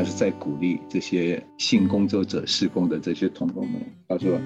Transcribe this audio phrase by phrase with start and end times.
[0.00, 3.78] 他是在鼓励这些性工作者施工的这些同工们。
[4.08, 4.40] 他说：“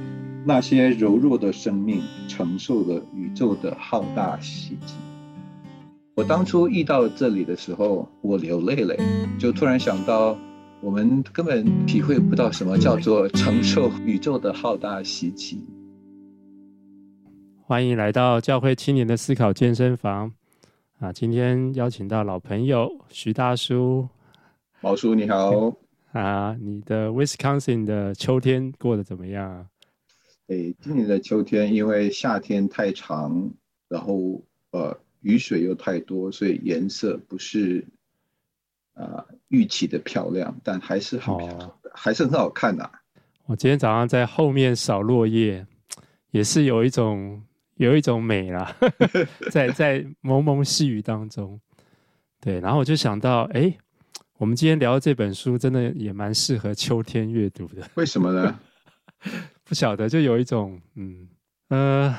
[0.45, 4.97] 那些柔弱的生命承受了宇宙的浩大袭击。”
[6.17, 8.97] 我当初遇到这里的时候，我流泪了，
[9.39, 10.37] 就突然想到，
[10.81, 15.65] 我们根本体会不到什么叫做承受宇宙的浩大袭击。
[17.63, 20.33] 欢迎来到教会青年的思考健身房
[20.99, 21.13] 啊！
[21.13, 24.09] 今天邀请到老朋友徐大叔。
[24.85, 25.75] 毛叔你好
[26.13, 26.55] 啊！
[26.61, 29.67] 你的 Wisconsin 的秋天过得怎么样啊？
[30.49, 33.51] 诶，今年的秋天因为夏天太长，
[33.89, 37.83] 然后呃雨水又太多，所以颜色不是
[38.93, 42.93] 啊、呃、预期的漂亮，但还是很漂亮，哦、还是很好看的、啊。
[43.47, 45.67] 我今天早上在后面扫落叶，
[46.31, 47.43] 也是有一种
[47.77, 48.77] 有一种美啦，
[49.51, 51.59] 在在蒙蒙细雨当中，
[52.39, 53.75] 对，然后我就想到，哎。
[54.45, 57.89] 我们今天聊的这本书，真的也蛮适合秋天阅读的。
[57.95, 58.61] 为什么呢？
[59.65, 61.27] 不晓得，就有一种嗯
[61.69, 62.15] 呃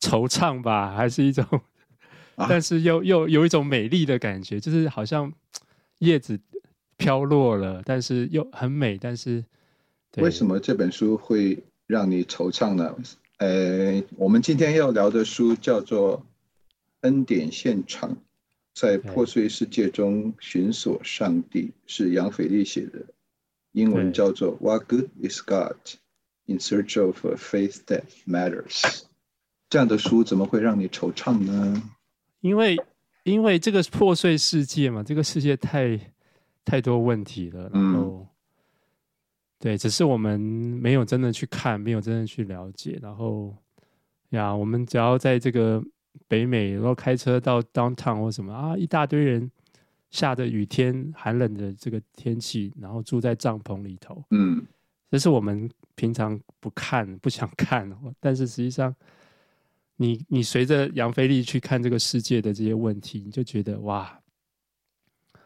[0.00, 1.44] 惆怅吧，还是一种，
[2.36, 5.30] 啊、但是又又有一种美丽的感觉，就是好像
[5.98, 6.40] 叶子
[6.96, 8.96] 飘落了，但是又很美。
[8.96, 9.44] 但是
[10.16, 12.96] 为什么这本书会让你惆怅呢？
[13.36, 16.20] 呃，我们今天要聊的书叫做
[17.02, 18.10] 《恩典现场》。
[18.80, 23.04] 在破碎世界中寻索上帝是杨腓力写的，
[23.72, 25.76] 英文叫做 What Good Is God
[26.46, 29.02] in Search of a Faith That Matters。
[29.68, 31.82] 这样的书怎么会让你惆怅呢？
[32.40, 32.78] 因为
[33.24, 36.00] 因为这个破碎世界嘛，这个世界太
[36.64, 38.26] 太多问题了，然后、嗯、
[39.58, 43.54] 对，只是我们没有真的去看，没有真的去了解，然后
[44.30, 45.84] 呀，我们只要在这个。
[46.28, 49.50] 北美，然后开车到 downtown 或什么啊，一大堆人，
[50.10, 54.22] 下着雨天，寒冷的这个天气，然后住在帐篷里头。
[54.30, 54.64] 嗯，
[55.10, 58.94] 这是我们平常不看、不想看，但是实际上
[59.96, 64.20] 你，你你随着杨腓力去看这个世界的这些问题，你就觉得哇，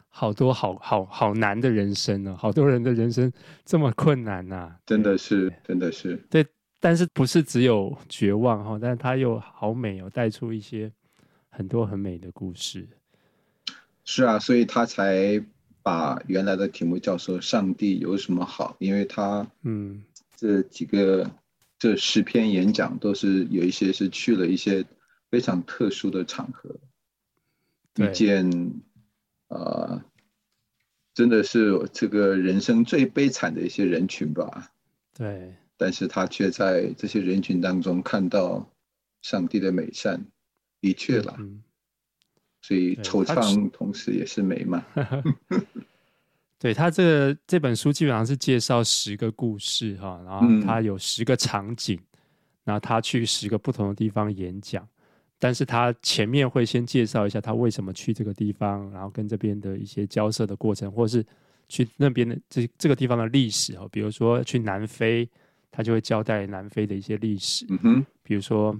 [0.08, 3.32] 好多好好好难的人生啊，好多人的人生
[3.64, 6.44] 这么困难呐、啊，真的是，真的是，对。
[6.84, 8.78] 但是不是只有绝望哈？
[8.78, 10.92] 但是它又好美哦，带出一些
[11.48, 12.86] 很多很美的故事。
[14.04, 15.42] 是啊，所以他才
[15.82, 20.04] 把原来的题目叫做“上帝有什么好”，因为他嗯，
[20.36, 21.30] 这几个
[21.78, 24.84] 这十篇演讲都是有一些是去了一些
[25.30, 26.68] 非常特殊的场合，
[27.96, 28.74] 遇见
[29.48, 30.02] 呃，
[31.14, 34.70] 真的是这个人生最悲惨的一些人群吧？
[35.14, 35.54] 对。
[35.76, 38.64] 但是他却在这些人群当中看到
[39.22, 40.24] 上帝的美善，
[40.80, 41.62] 的确啦，嗯、
[42.62, 44.84] 所以惆怅同时也是美嘛。
[46.60, 52.06] 对他这个这本书基本上是介绍十个故事哈，然后他有十个场景，嗯、
[52.64, 54.88] 然后他去十个不同的地方演讲，
[55.40, 61.26] 但是他前面会先介绍一下他为什么去这个地方，然后跟这边的一些交涉的过程，或是
[61.68, 65.28] 去那边的这这个地方的历史哈，比如说去南非。
[65.76, 68.78] 他就会交代南非的一些历史，嗯哼，比如说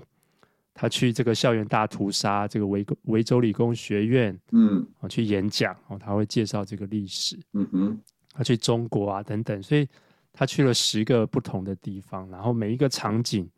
[0.72, 8.00] 他去这个校园大屠杀，这个维维州理工学院，嗯，去演讲，哦，他会介绍这个历史，嗯哼，
[8.32, 9.88] 他去中国啊等等，所以
[10.32, 13.50] 他去了十个不同的地方，然后每一个场景，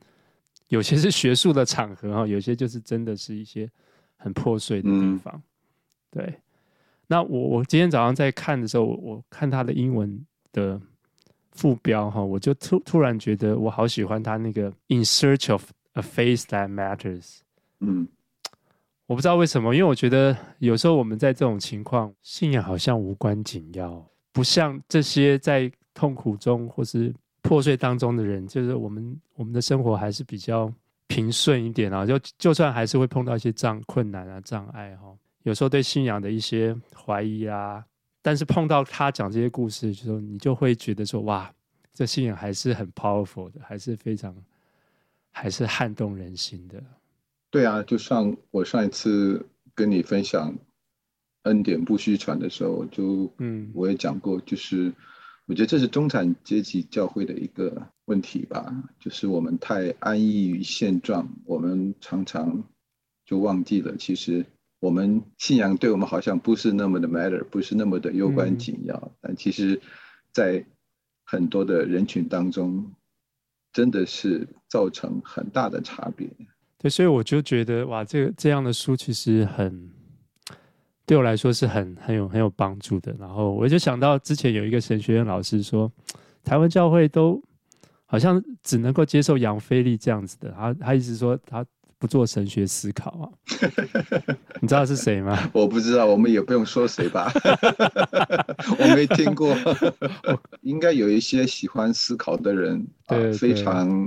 [0.69, 3.71] 有些是学术的场合哈，有些就是真的是一些
[4.17, 5.43] 很破碎的地方，嗯、
[6.11, 6.35] 对。
[7.07, 10.81] 那我我今天早上在看的时候，我看他的英文的。
[11.57, 17.39] 副标哈，我就突突然觉得我好喜欢他那个 In search of a faith that matters。
[17.81, 18.07] 嗯，
[19.07, 27.13] 我不知道为什么，因为我觉得有时候我们在这种情况，信仰好像无关紧要，不像这些在痛苦中或是
[27.43, 30.73] 破碎当中的人，就是我们我们的生活还是比较
[31.07, 32.05] 平顺一点啊。
[32.05, 35.09] 就就算还是会碰到一些障困难啊障碍哈，
[35.45, 37.85] 有时候对信仰的一些怀疑啊。
[38.27, 41.49] 但是碰到他讲这些故事的时候，你就会觉得说：“哇，
[41.95, 44.35] 这信仰还是很 powerful 的，还是非常，
[45.31, 46.83] 还是撼动人心的。”
[47.51, 49.47] 对啊，就像我上一次
[49.77, 50.53] 跟你分享
[51.43, 54.93] 恩典不虚传的时候，就嗯，我也讲过，就是
[55.47, 62.65] 我觉得这是中产阶级教会的一个问题吧，就是我们太安逸于现状，我们常常
[63.25, 64.45] 就忘记了其实。
[64.81, 69.81] 我们信仰对我们好像不是那么的 matter，不是那么的攸关紧要，嗯、但其实，
[70.33, 70.65] 在
[71.25, 72.93] 很多的人群当中，
[73.73, 76.29] 真的是造成很大的差别。
[76.79, 79.91] 对，所以我就觉得哇，这个这样的书其实很
[81.07, 83.17] 对我来说是很很有很有帮助的。
[83.19, 85.91] 然后我就想到之前有一个神学院老师说，
[86.45, 87.43] 台湾教会都
[88.05, 90.51] 好像只能够接受杨菲力这样子的。
[90.53, 91.65] 他他一直说他
[91.99, 93.25] 不做神学思考啊。
[94.61, 95.51] 你知道是谁吗？
[95.53, 97.33] 我不知道，我们也不用说谁吧。
[98.79, 99.57] 我没听过，
[100.63, 104.07] 应该有一些喜欢思考的人，啊非常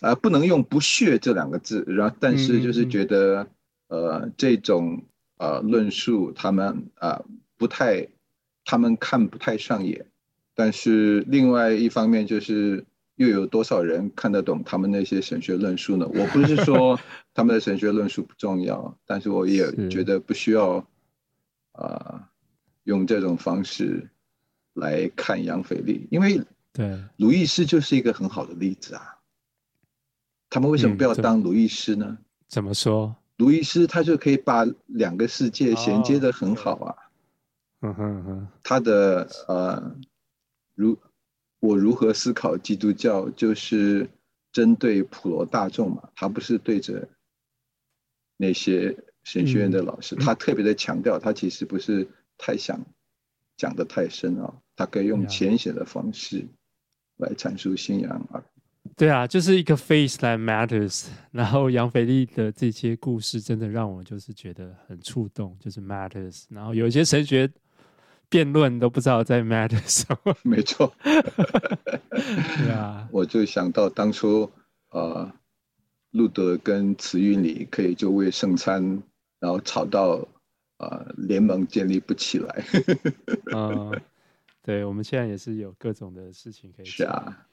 [0.00, 3.46] 啊、呃，不能用不屑这两个字，然后但是就是觉得、
[3.88, 5.02] 嗯、呃这种。
[5.40, 7.24] 呃，论述他们啊、呃、
[7.56, 8.08] 不太，
[8.64, 10.04] 他们看不太上眼，
[10.52, 12.84] 但是另外一方面就是
[13.18, 16.06] 又有多少人看得懂他们那些神学论述呢？
[16.14, 16.98] 我不是说
[17.34, 20.76] 他们的神学论述不重要，但是我也觉得不需要
[21.72, 22.24] 啊、呃、
[22.84, 24.08] 用这种方式
[24.74, 26.40] 来看杨腓力，因为
[26.72, 29.16] 对鲁易斯就是一个很好的例子啊。
[30.48, 32.06] 他们为什么不要当鲁易斯呢？
[32.08, 32.18] 嗯、
[32.48, 33.14] 怎么说？
[33.36, 36.94] 鲁易斯他就可以把两个世界衔接的很好啊，
[37.82, 39.96] 嗯哼哼，他的呃，
[40.74, 40.98] 如
[41.60, 44.08] 我如何思考基督教，就是
[44.52, 47.08] 针对普罗大众嘛，他不是对着
[48.36, 52.80] 那些神学院的老师，嗯、他特别的强调，他其实不是太想
[53.56, 56.46] 讲的太深啊，他可以用浅显的方式
[57.16, 58.42] 来阐述信仰啊。
[58.96, 61.08] 对啊，就是一个 face that matters。
[61.30, 66.44] 然后杨斐丽的这些故事真的让我就是觉得很触动，就是 matters。
[66.48, 67.50] 然后有一些神学
[68.28, 70.34] 辩论都不知道在 matters 什么。
[70.42, 70.92] 没错。
[71.02, 74.50] 对啊， 我就想到当初
[74.90, 75.30] 呃，
[76.10, 79.02] 路德跟慈运理可以就为圣餐，
[79.38, 80.26] 然后吵到
[80.78, 82.64] 呃联盟建立不起来。
[83.54, 84.00] 嗯，
[84.62, 86.92] 对，我们现在也是有各种的事情可以讲。
[86.96, 87.46] 是啊，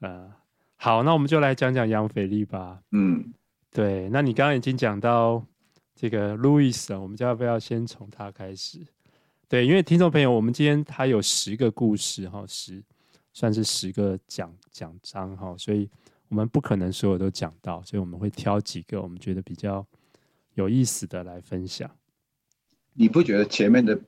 [0.00, 0.32] 呃
[0.76, 2.80] 好，那我们就来讲讲杨斐利吧。
[2.90, 3.32] 嗯，
[3.70, 5.44] 对，那你刚刚已经讲到
[5.94, 8.80] 这个路易斯啊，我们就要不要先从他开始？
[9.52, 12.82] 对，因为听众朋友，我们今天他有十个故事哈，十
[13.34, 15.90] 算是十个奖奖章哈，所以
[16.28, 19.86] 我们不可能所有都讲到，所以我们会挑几个我们觉得比较
[20.54, 21.90] 有意思的来分享。
[22.94, 24.00] 你不觉得前面的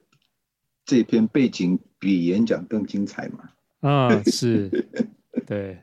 [0.83, 3.51] 这篇背景比演讲更精彩吗？
[3.81, 4.71] 嗯，是，
[5.47, 5.79] 对。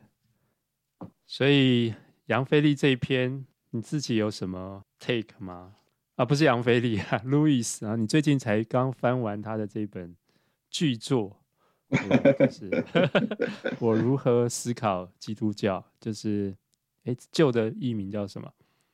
[1.28, 1.94] 所以
[2.26, 5.76] 杨菲力这一篇，你自己有什么 take 吗？
[6.22, 10.16] 啊，不是杨菲力啊， 路易斯啊，你最近才刚翻完他的这本
[10.70, 11.36] 巨作，
[12.38, 12.86] 就是
[13.82, 16.56] 我如何思考基督教，就是
[17.06, 18.48] 哎，旧的译名叫什么？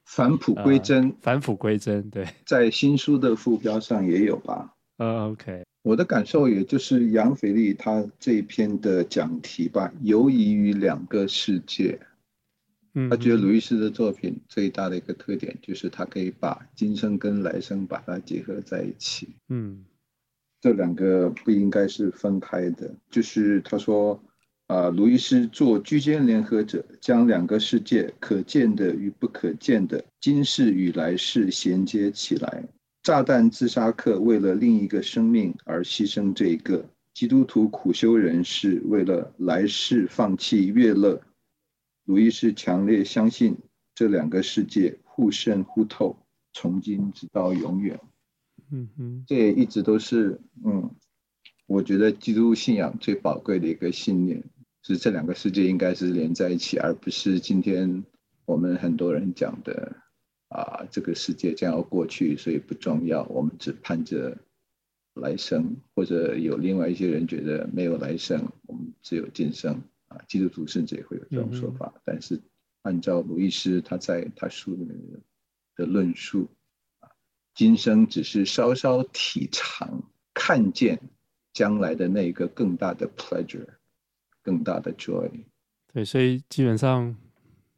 [0.05, 1.13] 返璞归真。
[1.19, 4.73] 返璞归真，对，在新书的副标上也有吧？
[4.95, 5.65] 呃，OK。
[5.81, 11.99] 我的感受也就是杨腓力他这一篇的讲题吧，游移于两个世界。
[13.09, 19.35] 他觉得鲁易斯的作品最大的一个特点就是他可以把今生跟来生把它结合在一起。
[19.49, 19.85] 嗯，
[20.59, 22.95] 这两个不应该是分开的。
[23.11, 24.19] 就是他说，
[24.65, 32.63] 啊，鲁易斯做居间联合者，将两个世界可见的与不可见的今世与来世衔接起来。
[33.03, 36.83] 炸弹自杀客为了另一个生命而牺牲这一个，
[37.13, 41.21] 基督徒苦修人士为了来世放弃乐乐。
[42.07, 43.57] 鲁易斯强烈相信
[43.93, 46.15] 这两个世界互渗互透，
[46.53, 47.99] 从今直到永远。
[48.71, 50.89] 嗯哼，这也一直都是嗯，
[51.65, 54.41] 我觉得基督信仰最宝贵的一个信念
[54.83, 58.05] 是这两个世界应该是连在一起，而不是今天
[58.45, 59.97] 我们很多人讲的
[60.47, 64.37] 啊，这个世界将要过去，所以不重要，我们只盼着
[65.13, 69.81] 来生，或者有另外一些人觉得没有来生，我们只有今生。
[70.17, 72.41] 啊，基督徒甚至也会有这种说法，嗯、但是
[72.81, 74.97] 按照鲁易斯他在他书里面
[75.75, 76.49] 的论述，
[76.99, 77.09] 啊，
[77.53, 80.01] 今生只是稍稍体尝
[80.33, 80.99] 看见
[81.53, 83.67] 将来的那一个更大的 pleasure，
[84.41, 85.29] 更大的 joy。
[85.93, 87.15] 对，所以基本上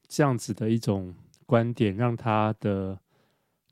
[0.08, 1.14] 这样子的一种
[1.46, 2.98] 观点，让他的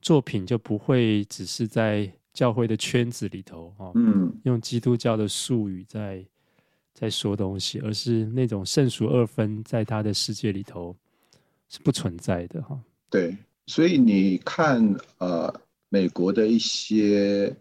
[0.02, 6.26] 作品就不会只是在教会的圈子里头啊，嗯，用基督教的术语在。
[7.00, 10.96] 在说东西，而是那种圣俗二分在他的世界里头
[11.70, 12.76] 是不存在的哈。
[13.08, 13.38] 对，
[13.68, 17.56] 所以你看，呃，美国的一些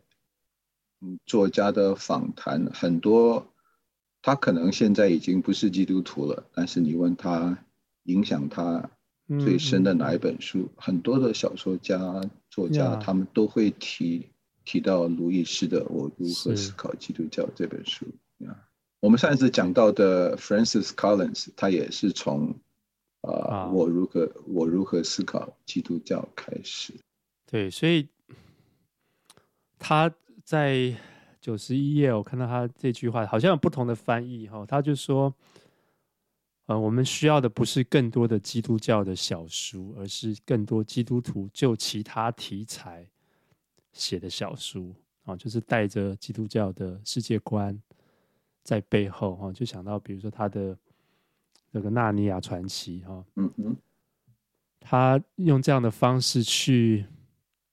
[1.03, 3.47] 嗯作家的访谈，很多
[4.23, 7.59] 他可能现在已经不是基督徒了，但是你问他
[8.05, 8.89] 影响他
[9.39, 11.99] 最深的哪一本书，嗯、很多的小说家、
[12.49, 14.27] 作家他们都会提
[14.65, 18.07] 提到路易斯的《我如何思考基督教》这本书
[18.47, 18.65] 啊。
[19.07, 22.53] 我们上一次讲到的 Francis Collins，他也是从，
[23.21, 26.93] 呃，啊、我如何我如何思考基督教开始。
[27.49, 28.09] 对，所以
[29.79, 30.93] 他在
[31.41, 34.67] 九十一页，我看到他这句话好像有不同的翻译哈。
[34.67, 35.33] 他就说，
[36.67, 43.09] 呃，我们需要的不是更多的基督教的小书，而是更多基督徒就其他题材
[43.93, 47.81] 写的小书啊，就是带着基督教的世界观
[48.67, 50.77] 在背后哈，就想到比如说他的
[51.71, 53.77] 那个《纳尼亚传奇》哈，嗯嗯，
[54.81, 57.07] 他用这样的方式去。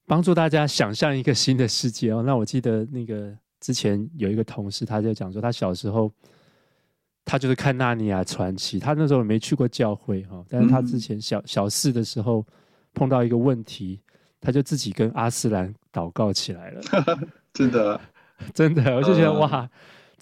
[0.06, 2.22] 帮助大家想象一个新的世界哦。
[2.22, 6.12] 那我记得那个之前有一个同事，他就讲说，他小时候
[7.24, 12.46] 他就是看《纳尼亚传奇》，他那时候没去过教会哈，但是他之前小小四的时候
[12.94, 14.02] 碰到一个问题，
[14.42, 16.82] 他就自己跟阿斯兰祷告起来了。
[17.54, 18.02] 真的，
[18.54, 19.68] 真的，我就觉得哇，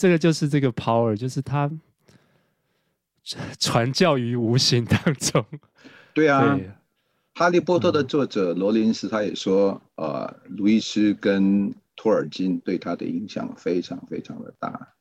[0.02, 1.70] 这个就是这个 power，就是他
[3.60, 5.46] 传教于无形当中。
[6.16, 6.56] 对啊。
[6.56, 6.72] 对
[7.34, 14.96] 哈利波特的作者罗琳斯他也说，呃，路易斯跟托尔金对他的影响非常非常的大。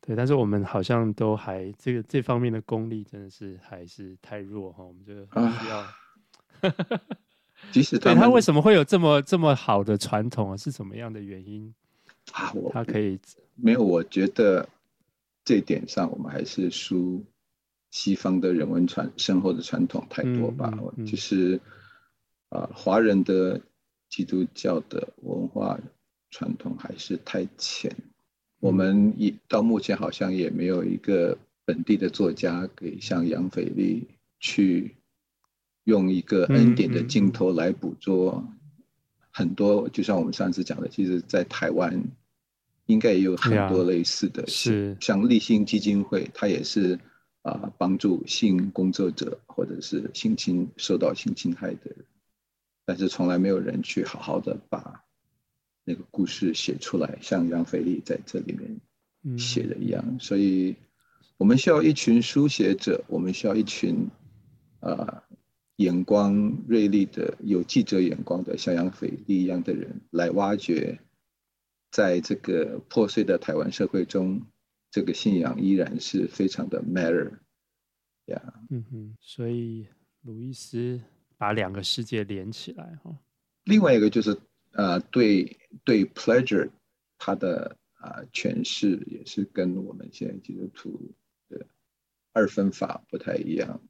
[0.00, 5.78] 对，但是我们好像都还这个这方面的功力真的是还是太弱哈，我们就需要。
[5.78, 5.94] 啊、
[7.70, 10.56] 即使他对他为什么会有这么这么好的传统啊？
[10.56, 11.72] 是什么样的原因
[12.32, 12.52] 啊？
[12.54, 13.18] 我他可以
[13.54, 13.82] 没有？
[13.82, 14.68] 我觉得
[15.44, 17.24] 这一点上我们还是输。
[17.90, 21.60] 西方的人文传深厚的传统太多吧，嗯嗯嗯、就是
[22.48, 23.60] 啊，华人的
[24.08, 25.78] 基督教的文化
[26.28, 27.92] 传统还是太浅。
[27.96, 28.10] 嗯、
[28.58, 34.08] 我们一到目前好像也没有一个本地的作家可以像杨斐丽
[34.40, 34.96] 去
[35.84, 38.44] 用一个恩典的镜头来捕捉
[39.34, 42.02] 很多，就像我们上次讲的，其实，在台湾
[42.86, 46.98] 应该也有很多类似的，是像立新基金会，它也是。
[47.44, 52.06] 啊，帮助性工作者或者是性侵受到性侵害的人，
[52.86, 55.04] 但是从来没有人去好好的把
[55.84, 60.02] 那个故事写出来，像杨菲丽在这里面写的一样。
[60.08, 60.74] 嗯、所以，
[61.36, 64.08] 我们需要一群书写者，我们需要一群
[64.80, 65.22] 啊
[65.76, 71.00] 眼光锐利的、有记者眼光的，像杨斐力一样的人，来挖掘
[71.90, 74.42] 在这个破碎的台湾社会中。
[74.90, 77.28] 这个信仰依然是非常的 matter，
[78.26, 78.66] 呀，yeah.
[78.70, 79.88] 嗯哼，所以
[80.22, 81.00] 鲁伊斯
[81.36, 83.18] 把两个世界连起来哈。
[83.64, 84.38] 另外一个就是
[84.70, 86.70] 呃，对对 pleasure，
[87.18, 91.12] 它的啊、呃、诠释也是跟我们现在基督徒
[91.48, 91.66] 的
[92.32, 93.82] 二分法不太一样。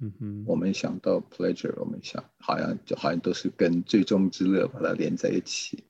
[0.00, 5.84] 嗯哼，我们想到 pleasure，我们想好像就好像都是跟最终之乐把它连在一起，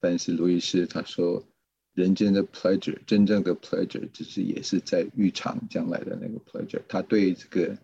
[0.00, 1.44] 但是鲁伊斯他说。
[1.94, 6.80] 人间的 pleasure，真正的 pleasure，只是也是在预尝将来的那个 pleasure。
[6.88, 7.76] 他对这个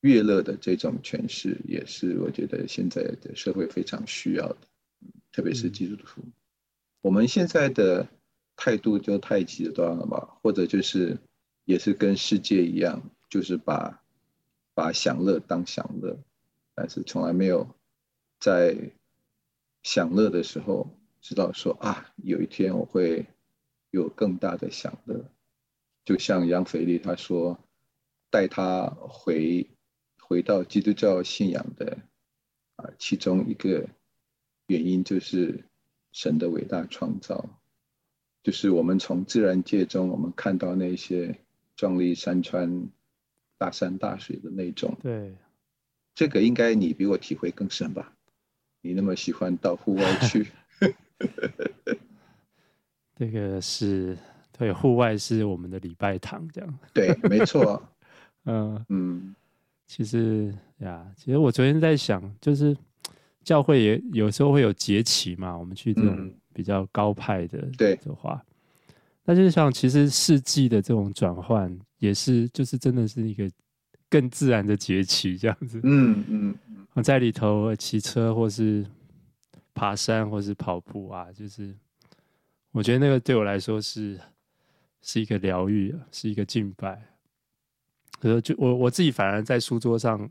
[0.00, 4.56] 悦乐的这种诠释，也是我觉得现在的社会非常需要的，
[5.32, 6.22] 特别是基督徒。
[7.02, 8.08] 我们现在的
[8.56, 10.38] 态度就太极端了吧？
[10.40, 11.18] 或者就是
[11.66, 13.99] 也是跟世界一样，就是把
[14.74, 16.18] 把享乐当享乐，
[16.74, 17.66] 但是从来没有
[18.38, 18.76] 在
[19.82, 20.88] 享乐的时候。
[21.22, 23.26] 知道说啊，有一天我会
[23.90, 25.22] 有更大的享乐，
[26.02, 27.62] 就像杨斐利他说，
[28.30, 29.68] 带他回
[30.18, 31.98] 回到基督教信仰的
[32.76, 33.86] 啊，其中一个
[34.66, 35.66] 原因就是
[36.10, 37.60] 神的伟大创造，
[38.42, 41.38] 就是我们从自然界中我们看到那些
[41.76, 42.88] 壮丽山川、
[43.60, 45.34] 大山大水的那种，对，
[46.14, 48.10] 这个应该你比我体会更深吧？
[48.80, 50.46] 你那么喜欢到户外去。
[53.14, 54.16] 这个是
[54.56, 56.78] 对，户外是我们的礼拜堂，这样。
[56.94, 57.86] 对，没错。
[58.46, 58.74] 嗯。
[58.88, 59.34] 嗯，嗯
[59.86, 62.74] 其实呀，其实我昨天在想，就是
[63.44, 67.94] 教会也有时候会有节期嘛，我们去这种比较高派的对。
[67.96, 68.42] 的话，
[69.22, 73.48] 那就是像其实世纪的这种转换，也是就是真的是一个
[74.08, 75.80] 更自然的节期，这样子。
[75.84, 76.58] 嗯嗯，
[76.94, 78.84] 我在里头骑车或是。
[79.72, 81.74] 爬山或是跑步啊，就是
[82.72, 84.20] 我觉得那个对我来说是
[85.00, 87.00] 是一个疗愈，是一个敬拜。
[88.20, 90.28] 可是就我我自己反而在书桌上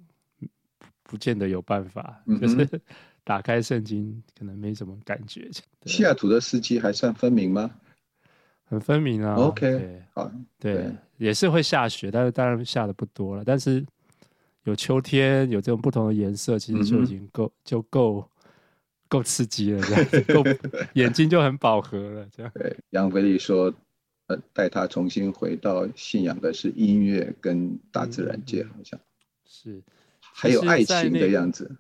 [1.01, 2.69] 不见得有办法，嗯、 就是
[3.23, 5.49] 打开圣经可能没什么感觉。
[5.85, 7.71] 西雅图的四季还算分明吗？
[8.65, 9.33] 很分明啊。
[9.35, 13.43] OK，好，对，对也是会下雪，但是当然下的不多了。
[13.45, 13.85] 但是
[14.63, 18.27] 有秋天，有这种不同的颜色，其实就已经够、嗯、就够。
[19.11, 20.43] 够刺激了，这样够
[20.93, 22.51] 眼睛就很饱和了，这样。
[22.53, 23.73] 对，杨飞利说，
[24.27, 29.03] 呃，带他重新回到信仰的是音乐跟大自然界，好像、嗯、
[29.47, 29.83] 是，
[30.19, 31.75] 还有爱情的样子。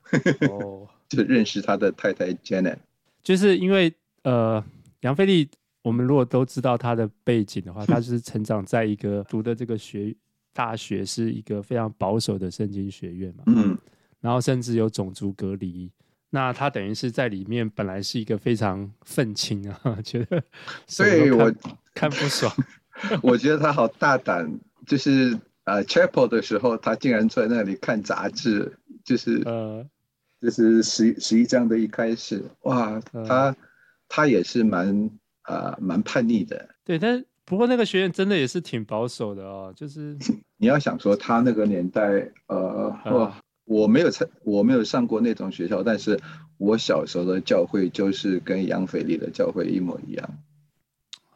[0.49, 2.77] 哦， 就认识他的太太 Janet。
[3.21, 3.93] 就是因为
[4.23, 4.65] 呃，
[5.01, 5.47] 杨腓力，
[5.81, 10.15] 我们如果都知道他的背景的话，他 是成长在一个读的这个学
[10.53, 13.77] 大学是一个非常保守的圣经学院嘛，嗯，
[14.19, 15.91] 然后甚至有种族隔离，
[16.29, 20.43] 那他等于是在里面本来是一个非常愤青啊， 觉得
[20.85, 21.53] 所以我
[21.93, 22.53] 看不爽，
[23.23, 29.87] 我觉得他好大胆，就是呃，chapel 的时候，他竟然坐在那里看杂志，就是呃。
[30.41, 33.55] 就是十十一章的一开始，哇，他、嗯、
[34.07, 35.09] 他也是蛮
[35.49, 36.69] 啊蛮叛逆的。
[36.83, 39.73] 对，但不过那个学院真的也是挺保守的哦。
[39.75, 40.15] 就是
[40.57, 43.31] 你要想说他那个年代，呃，嗯、
[43.65, 46.19] 我没有参我没有上过那种学校，但是
[46.57, 50.29] 我小时候的教会就是跟杨腓力的教会一模一样。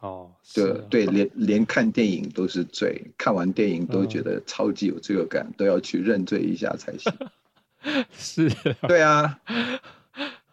[0.00, 7.12] 哦，对、啊、对，连连看电影都是罪，看完电影都觉得超级有罪恶感，嗯、都要去认罪一下才行。
[8.12, 8.50] 是，
[8.86, 9.38] 对啊，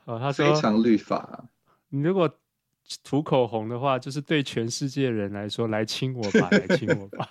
[0.05, 1.45] 哦，他说非常律法。
[1.89, 2.33] 你如果
[3.03, 7.27] 涂口红的话，就是对全世界人来说，来亲我吧，来亲我吧。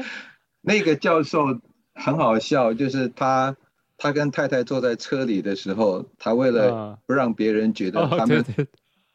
[0.62, 1.46] 那个教授
[1.94, 3.56] 很好笑，就是他
[3.96, 8.44] 他跟太太坐在车里的时候，他为了不让别人觉得他们，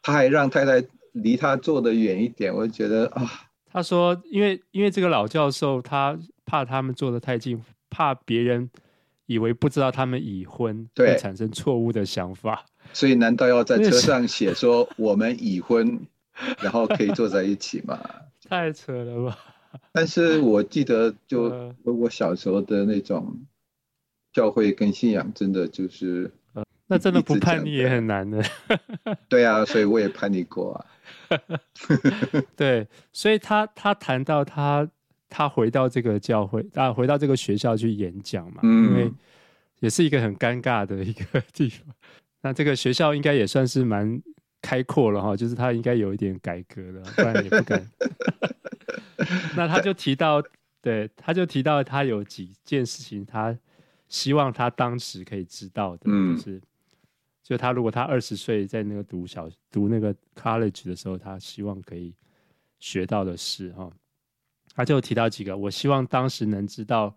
[0.02, 2.54] 他还让太太离他坐得远一点。
[2.54, 3.28] 我觉得啊，
[3.72, 8.70] 他说，因为因为这个老教授，他怕他们坐得太近，怕别人。
[9.26, 16.00] 以为不知道他们已婚，会产生错误的想法，所以难道要在车上写说我们已婚，
[16.62, 17.98] 然后可以坐在一起吗？
[18.48, 19.38] 太扯了吧！
[19.92, 23.40] 但是我记得，就我小时候的那种
[24.32, 26.30] 教会跟信仰，真的就是，
[26.86, 28.42] 那真的不叛逆也很难的。
[29.28, 30.86] 对啊，所以我也叛逆过啊。
[32.56, 34.88] 对，所以他他谈到他。
[35.32, 39.12] 他回到这个教会啊，回到这个学校去演讲嘛，嗯、因为
[39.78, 41.86] 也是一个很尴尬的一个地方。
[42.42, 44.20] 那这个学校应该也算是蛮
[44.62, 47.90] 开阔了哈，就是他应该有一点改革了，不然也不敢。
[49.56, 50.42] 那他就提到，
[50.80, 53.56] 对，他就提到他有几件事情，他
[54.08, 56.62] 希望他当时可以知道的，嗯、就是，
[57.42, 62.14] 就他如果他二十岁在那个读小读那个 college 的时候，他希望可以
[62.78, 63.90] 学到的事哈。
[64.74, 67.14] 他就提到几个，我希望当时能知道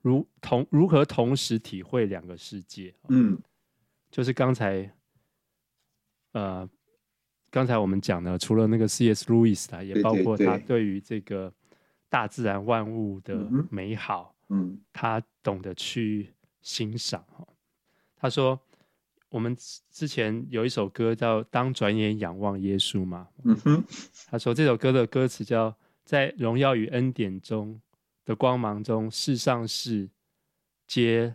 [0.00, 2.94] 如同如何同时体会两个世界。
[3.08, 3.38] 嗯，
[4.12, 4.88] 就是刚才，
[6.30, 6.68] 呃，
[7.50, 9.24] 刚才我们讲的，除了那个 C.S.
[9.26, 11.52] Lewis 他也包括他对于这个
[12.08, 13.34] 大自然万物的
[13.68, 17.26] 美好，嗯，他懂得去欣赏。
[18.14, 18.60] 他说，
[19.30, 19.56] 我们
[19.90, 23.84] 之前有一首歌叫《当转眼仰望耶稣》嘛，嗯哼，
[24.26, 25.76] 他说这首歌的歌词叫。
[26.04, 27.80] 在荣耀与恩典中
[28.24, 30.10] 的光芒中，世上事
[30.84, 31.32] 皆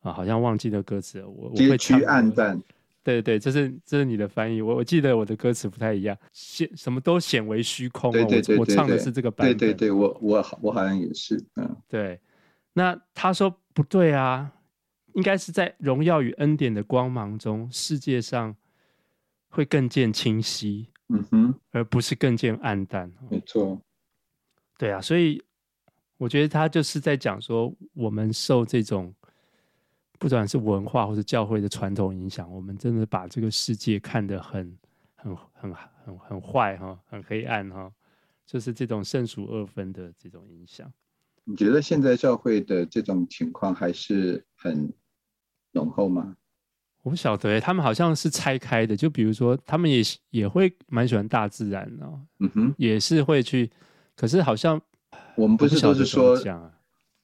[0.00, 1.50] 啊，好像忘记了歌词我。
[1.50, 2.60] 我会去暗淡，
[3.02, 4.60] 对对，这是这是你的翻译。
[4.60, 8.10] 我我记得我的歌词不太一样，显什么都显为虚空。
[8.12, 9.56] 对对对，我唱的是这个版本。
[9.56, 11.42] 对对对，我我我好像也是。
[11.56, 12.20] 嗯，对。
[12.72, 14.52] 那他说不对啊，
[15.14, 18.54] 应该是在荣耀与恩典的光芒中，世界上
[19.48, 20.88] 会更见清晰。
[21.12, 23.12] 嗯哼，而不是更见暗淡。
[23.28, 23.80] 没错，
[24.78, 25.42] 对啊，所以
[26.18, 29.12] 我觉得他就是在讲说，我们受这种
[30.20, 34.78] 不管是文化或是教会的传统影响，我们真的把这个世界看得很、
[35.16, 37.90] 很、很、很、很坏哈，很黑暗哈，
[38.46, 40.92] 就是这种圣俗二分的这种影响。
[41.44, 44.92] 你觉得现在教会的这种情况还是很
[45.72, 46.36] 浓厚吗？
[47.02, 48.94] 我不晓得，他们好像是拆开的。
[48.94, 53.70] 就比如说，他们也也会蛮喜欢大自然哦，嗯哼，也是会去。
[54.14, 54.78] 可是好像
[55.34, 56.38] 我们不是都是说，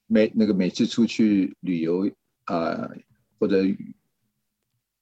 [0.06, 2.10] 每那个每次出去旅游
[2.46, 2.90] 啊、呃，
[3.38, 3.62] 或者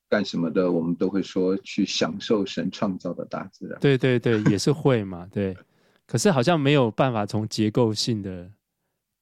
[0.09, 3.79] 干什么的，我们都会说去享受神创造的大自然。
[3.81, 5.57] 对对对，也是会嘛，对。
[6.07, 8.51] 可是好像没有办法从结构性的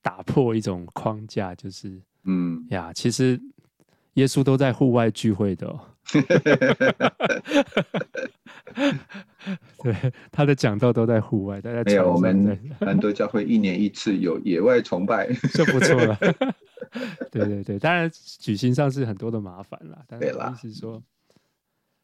[0.01, 3.41] 打破一种框架，就是嗯呀，其实。
[4.17, 5.81] 耶稣都在户外聚会的、哦，
[9.83, 9.95] 对，
[10.31, 16.17] 他的讲道都在户外，大家没有我们很多 教会一年一次有野外崇拜， 就不错了。
[17.31, 21.03] 对对对，当然举行上是很多的麻烦啦，但是意思说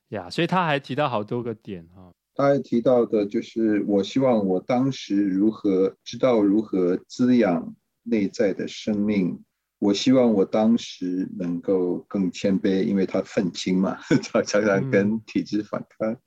[0.09, 9.39] 呀，所以他还提到好多个点哈、哦，他还提到的就是我希望我当时如何知道如何滋养内在的生命。
[9.79, 13.97] 我希望我当时能够更谦卑，因为他愤青嘛，
[14.33, 16.13] 他常常跟体制反抗。
[16.13, 16.21] 嗯、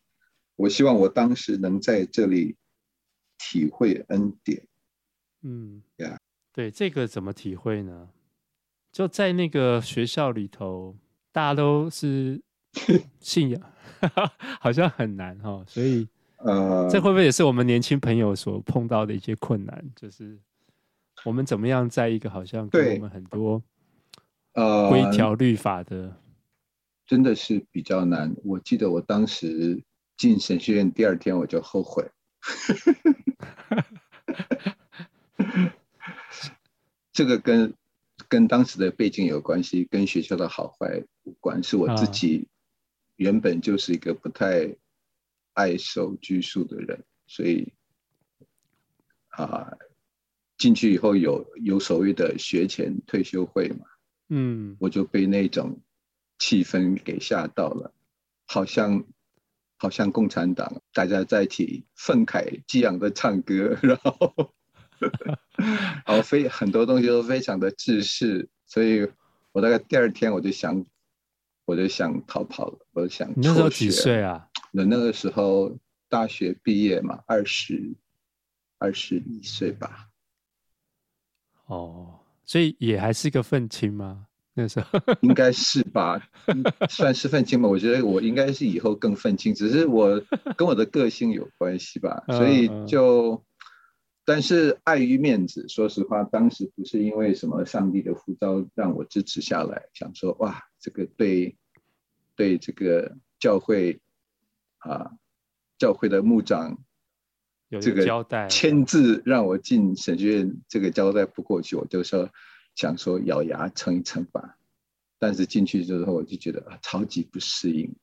[0.56, 2.56] 我希望我当时能在这里
[3.38, 4.66] 体会恩典。
[5.44, 6.18] 嗯，呀，
[6.54, 8.10] 对，这个怎么体会呢？
[8.92, 10.96] 就在那个学校里头，
[11.32, 12.42] 大家都是
[13.20, 13.62] 信仰，
[14.60, 15.64] 好像很难哈。
[15.68, 19.92] 所以，呃，这会不会也是我们年轻朋友所碰到的一些困难？
[19.96, 20.38] 就是
[21.24, 23.62] 我们怎么样在一个好像跟我们很多
[24.54, 26.18] 呃规条律法的、呃，
[27.06, 28.36] 真的是比较难。
[28.44, 29.84] 我记得我当时
[30.18, 32.10] 进神学院第二天我就后悔。
[37.14, 37.74] 这个跟
[38.28, 41.62] 跟当时的背景有关系，跟学校的好坏无关。
[41.62, 42.48] 是我自己
[43.18, 44.76] 原本就是一个不太
[45.54, 47.74] 爱受拘束的人，所以
[49.28, 49.78] 啊，
[50.62, 53.86] 进去以后有有所谓的学前退休会嘛，
[54.30, 55.82] 嗯，我就被那种
[56.38, 57.92] 气氛给吓到了，
[58.46, 59.04] 好像
[59.78, 64.54] 好像共产党大家在一起愤慨激昂的唱歌， 然后。
[66.06, 69.10] 然后非很多东西都非常的自私，所以
[69.52, 70.86] 我大概第二天我就想，
[71.66, 73.28] 我就想逃跑了，我就想。
[73.32, 74.48] 你那时候几岁啊？
[74.72, 75.76] 那那个时候
[76.08, 77.96] 大学毕业嘛，二十
[78.78, 80.11] 二十一岁吧。
[81.72, 84.28] 哦，所以也还是个愤青吗？
[84.54, 86.22] 那时候应该是吧，
[86.90, 87.70] 算是愤青吧。
[87.70, 90.22] 我觉得我应该是以后更愤青，只是我
[90.58, 93.42] 跟我的个性有关系吧，所以就。
[94.24, 101.58] 但是碍于面子，说实话，当时不是因为什么上帝的呼召让我支持下来，想说哇，这个对
[102.36, 104.00] 对这个教会
[104.78, 105.12] 啊，
[105.80, 106.78] 教会的牧长
[107.80, 112.30] 这个交代签字让我进审学院，这个交代不过去，我就说
[112.76, 114.58] 想说咬牙撑一撑吧。
[115.20, 117.96] 但是进去之后，我就觉得超级不适应，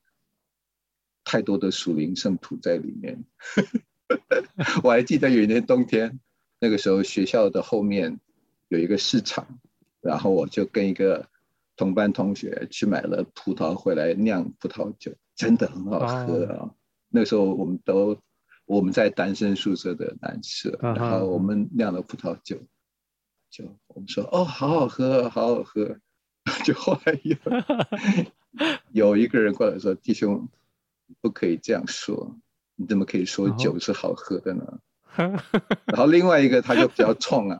[1.25, 3.25] 太多的属灵圣徒在里面。
[4.83, 6.19] 我还记得有一年冬天，
[6.59, 8.19] 那个时候学校的后面
[8.69, 9.59] 有一个市场，
[9.99, 11.27] 然后我就跟一个
[11.75, 16.55] 同班同学去买了葡萄回来酿葡萄酒，真的很好喝啊！
[16.61, 16.75] 哦、
[17.09, 18.17] 那个时候我们都
[18.69, 22.55] 我们在单身宿舍的男舍，然后我们酿了葡萄酒，
[23.49, 25.97] 就我们说哦，好好喝，好好喝。
[26.63, 27.35] 就后来有
[28.93, 30.47] 有一个人过来说：“弟兄，
[31.19, 32.37] 不可以这样说。”
[32.77, 34.79] 你怎么可以说酒是好喝的呢？
[35.17, 37.59] 然后另外一个他就比较冲啊，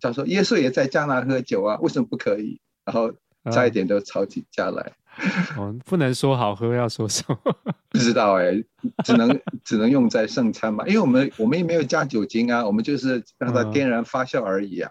[0.00, 2.60] 他说耶稣也在加拿喝酒啊，为什么不可以？
[2.84, 3.12] 然后
[3.50, 4.92] 差一点都吵起架来。
[5.56, 7.56] 哦，不能说好喝，要说什么？
[7.90, 8.64] 不知道哎、欸，
[9.04, 14.90] 只能 只能用在圣餐嘛，因为我们我们也没有加酒精啊，我们就是让它天然发酵而已啊。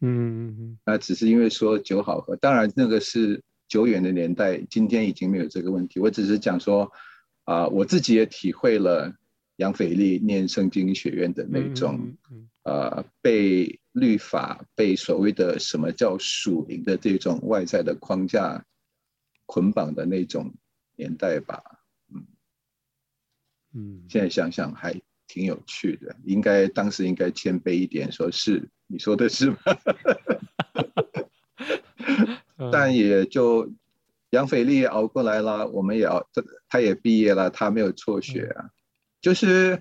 [0.00, 0.78] 嗯嗯嗯。
[0.86, 6.00] 那只是因为说酒好喝，当然那个是久远的年代，今天已经没有这个问题。
[6.00, 6.90] 我只是讲说。
[7.44, 9.10] 啊，我自己也体会了
[9.56, 11.98] 杨腓力念圣经学院的那种，
[12.64, 18.62] 呃，被律法、被所谓的什么叫属灵的这种外在的框架
[19.48, 20.54] 捆绑的那种
[20.96, 21.64] 年代吧。
[22.12, 22.26] 嗯
[23.72, 29.58] 嗯，现在想想还挺有趣的，应该当时应该谦卑一点，说是你说的是吗？
[32.70, 33.72] 但也就。
[34.32, 38.66] 杨斐丽熬过来了，我们也熬，他他也毕业了，他没有辍学啊。
[38.66, 38.70] 嗯、
[39.22, 39.80] 就是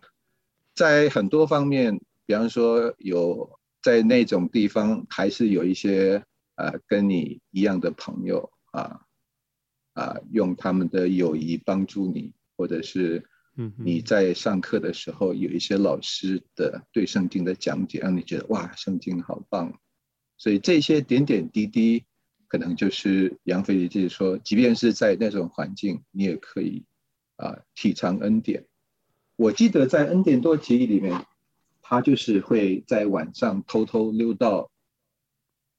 [0.74, 6.24] 在很多方面，比方说有在那种地方，还是有一些
[6.56, 9.02] 呃跟你一样的朋友啊
[9.98, 19.80] 啊，用他们的友谊帮助你，或者是嗯你在上课的时候有一些老师的对圣经的讲解，让你觉得哇，圣经好棒。
[20.38, 22.04] 所以这些点点滴滴。
[22.50, 26.86] 可能就是杨腓力，就是说，即便是在那种环境，你也可以
[27.36, 28.66] 啊体尝恩典。
[29.36, 31.26] 我记得在恩典多结义里面，
[31.82, 34.72] 他就是会在晚上偷偷溜到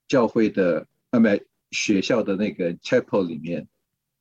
[0.08, 1.38] 教会的那么
[1.70, 3.66] 学校的那个 chapel 里面，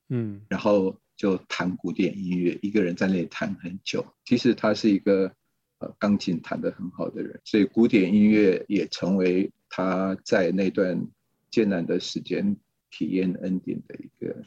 [0.09, 4.05] 嗯，然后就弹古典音乐，一个人在那里弹很久。
[4.25, 5.31] 其实他是一个
[5.79, 11.07] 呃钢琴弹得很好的人，所以古典音乐也成为他在那段。
[11.49, 12.57] 艰难的时间，
[12.91, 14.43] 体验恩典的一个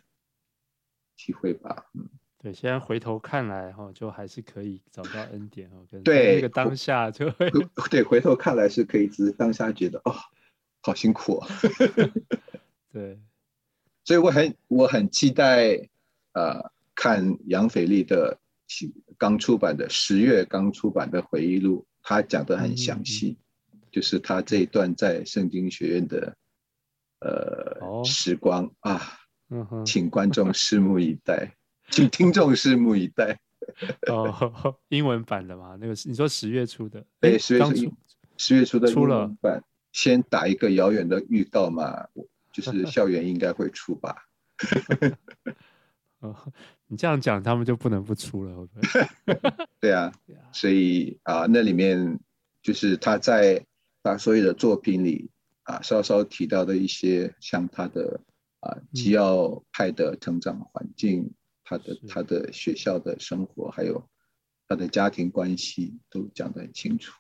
[1.16, 1.86] 机会吧。
[1.94, 2.06] 嗯，
[2.38, 5.84] 对，现在回头看来哈，就还是可以找到恩典哦。
[6.04, 7.50] 对，那个当下就会
[7.90, 10.14] 对，回头看来是可以，只是当下觉得哦，
[10.82, 11.48] 好辛苦啊。
[12.92, 13.18] 对，
[14.04, 15.88] 所以我很我很期待
[16.32, 18.38] 呃，看杨斐丽的
[19.18, 23.36] 刚出版的十月刚出版的回忆录，他讲的很详细，
[23.72, 26.36] 嗯嗯，就是他这一段在圣经学院的。
[27.22, 28.98] 呃，哦、时光啊，
[29.50, 31.54] 嗯、哼请观众拭目以待，
[31.92, 33.38] 请听众拭目以待。
[34.08, 37.94] 哦， 英文版的嘛，那个你说十月初的，对，十月初，
[38.38, 42.08] 十月初的英文版，了先打一个遥远的预告嘛，
[42.52, 44.26] 就是校园应该会出吧。
[46.20, 46.36] 哦，
[46.86, 48.68] 你这样讲，他们就不能不出了。
[49.80, 50.12] 对啊，
[50.52, 52.20] 所以啊，那里面
[52.62, 53.64] 就是他在
[54.02, 55.30] 他所有的作品里
[55.62, 58.20] 啊，稍稍提到的一些，像他的
[58.60, 61.34] 啊基要派的成长环境，嗯、
[61.64, 64.06] 他的他的学校的生活，还有
[64.68, 67.14] 他的家庭关系，都讲得很清楚。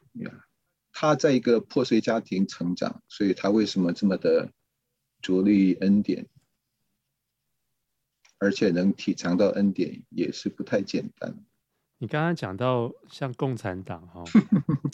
[0.92, 4.50] 他在一个破碎家庭成长，所以他为什么这么的
[5.20, 6.26] 着力恩典？
[8.38, 11.34] 而且能体尝到恩典也是不太简单。
[11.98, 14.24] 你刚刚讲到像共产党哈，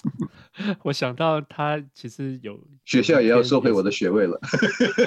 [0.83, 4.41] 我想到他其实有学校也要收回我的学位了。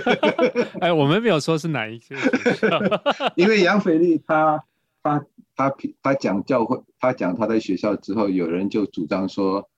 [0.79, 2.79] 哎，我们没有说是哪一些学校，
[3.36, 4.63] 因为杨斐丽他
[5.03, 9.69] 他他他讲教会，他讲他在学校之后，有人就主张说，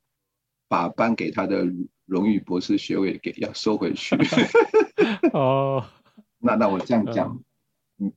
[0.68, 1.66] 把颁给他的
[2.12, 4.18] 荣誉博士学位给要收回去。
[5.32, 5.86] 哦，
[6.40, 7.30] 那那我这样讲。
[7.30, 7.44] 嗯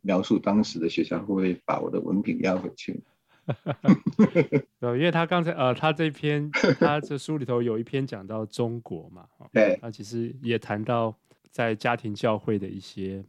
[0.00, 3.02] 描述当时的学校会不会把我的文凭要回去？
[4.80, 11.14] 对，因为他刚才呃，他这篇他这书里头有一篇讲到中国嘛，对，他其实也谈到
[11.50, 13.22] 在家庭教会的一些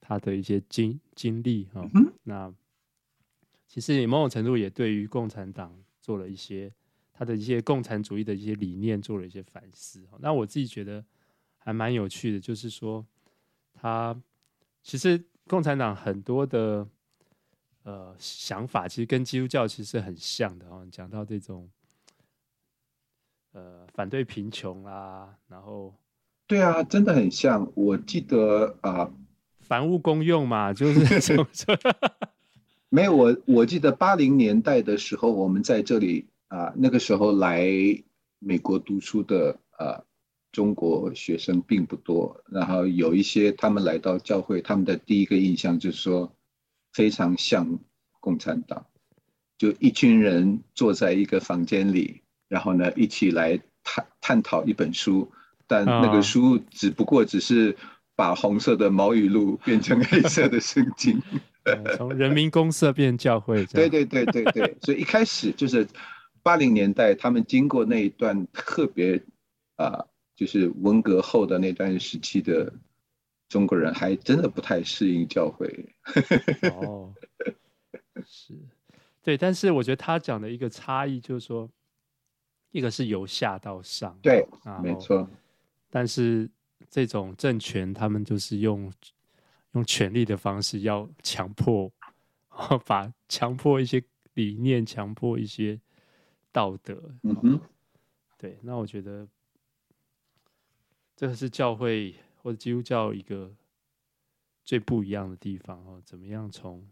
[0.00, 1.88] 他的一些经经历哈。
[1.94, 2.52] 嗯、那
[3.68, 6.72] 其实某种程度也对于共产党做了一些
[7.14, 10.06] 他的一些共产主义的一些理念做了一些反思。
[10.18, 11.02] 那我自己觉得
[11.56, 13.06] 还蛮有趣的，就是说
[13.72, 14.20] 他
[14.82, 15.24] 其实。
[15.46, 16.88] 共产党很多的
[17.82, 20.88] 呃想法，其实跟基督教其实很像的哦。
[20.90, 21.68] 讲到这种
[23.52, 25.94] 呃反对贫穷啦，然后
[26.46, 27.70] 对啊，真的很像。
[27.74, 29.12] 我记得啊，
[29.60, 31.46] 凡物公用嘛，就是。
[32.88, 37.66] 没有我，我记得八零年代的时候，我们在这里啊，那个时候来
[38.38, 40.02] 美国读书的啊。
[40.52, 46.32] 中国学生并不多，然后有一些他们来到教会，他们的第一个印象就是说
[46.92, 47.76] 非常像
[48.20, 48.86] 共产党，
[49.58, 55.28] 就一群人坐在一个房间里，然后呢一起来探探讨一本书，
[55.66, 57.76] 但那个书只不过只是
[58.14, 61.20] 把红色的毛语录变成黑色的圣经，
[61.98, 65.84] 从人民公社变教会， 对对对对对，所以一开始就是
[66.44, 69.20] 八零年代，他们经过那一段特别
[69.74, 69.86] 啊。
[69.86, 72.74] 呃就是文革后的那段时期的
[73.48, 75.94] 中国人，还真的不太适应教会。
[76.74, 77.14] 哦，
[78.26, 78.52] 是，
[79.22, 81.70] 对，但是我觉得他讲的一个差异就是说，
[82.72, 84.44] 一个是由下到上，对，
[84.82, 85.30] 没错。
[85.88, 86.50] 但是
[86.90, 88.92] 这种政权，他们就是用
[89.74, 91.88] 用权力的方式，要强迫，
[92.84, 94.02] 把强迫一些
[94.32, 95.78] 理念，强迫一些
[96.54, 96.94] 道德。
[97.22, 97.60] 嗯哼，
[98.38, 99.28] 对，那我觉得。
[101.16, 102.12] 这个是教会
[102.42, 103.48] 或者基督教一个
[104.64, 106.84] 最不一样的地方哦，怎么样从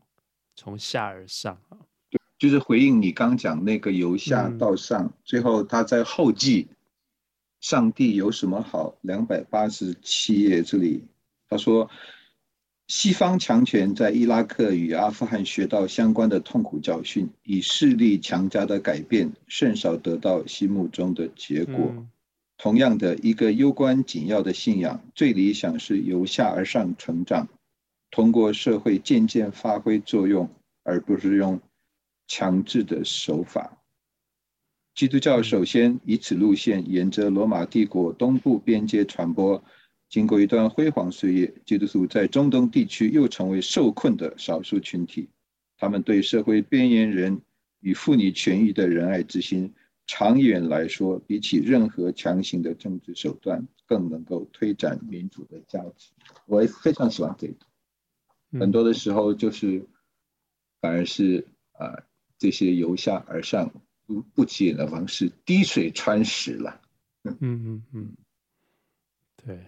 [0.55, 1.77] 从下而上啊？
[2.09, 6.69] 对，就是回应你刚讲那个由下到上，嗯、最后他在后记
[7.61, 11.05] “上帝有什么好”两百八十七页这里，
[11.49, 11.91] 他说
[12.95, 21.75] ：“西方强权在伊拉克与阿富汗学到相关的痛苦教训，以势力强加的改变，甚少得到心目中的结果。
[21.75, 22.11] 嗯”
[22.59, 27.49] 同样的一个攸关紧要的信仰，最理想是由下而上成长，
[28.11, 30.51] 通过社会渐渐发挥作用，
[30.83, 31.63] 而不是用
[32.29, 33.79] 强制的手法。
[34.95, 39.65] 基督教首先以此路线，沿着罗马帝国东部边界传播，
[40.13, 45.31] 经过一段辉煌岁月，基督徒在中东地区又成为受困的少数群体，
[45.79, 47.41] 他们对社会边缘人
[47.81, 49.73] 与妇女权益的仁爱之心。
[50.07, 56.11] 长远来说，比起任何强行的政治手段，更能够推展民主的价值。
[56.45, 57.55] 我也非常喜欢这个。
[58.61, 59.87] 很多的时候，就是
[60.83, 62.03] 反而是啊、呃，
[62.37, 63.73] 这些由下而上
[64.05, 66.83] 不不起眼的方式，滴水穿石了。
[67.25, 68.13] 嗯嗯嗯，
[69.43, 69.59] 对，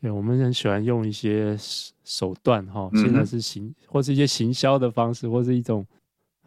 [0.00, 1.56] 对，我们很喜欢用一些
[2.04, 5.86] 手段哈，现在是行、嗯、或是一些行销的方式，或是一种。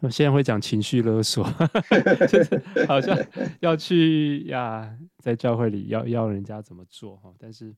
[0.03, 1.47] 我现在会讲情绪勒索，
[2.27, 3.15] 就是好像
[3.61, 7.31] 要去呀，在教会里要要人家怎么做哈。
[7.37, 7.71] 但是，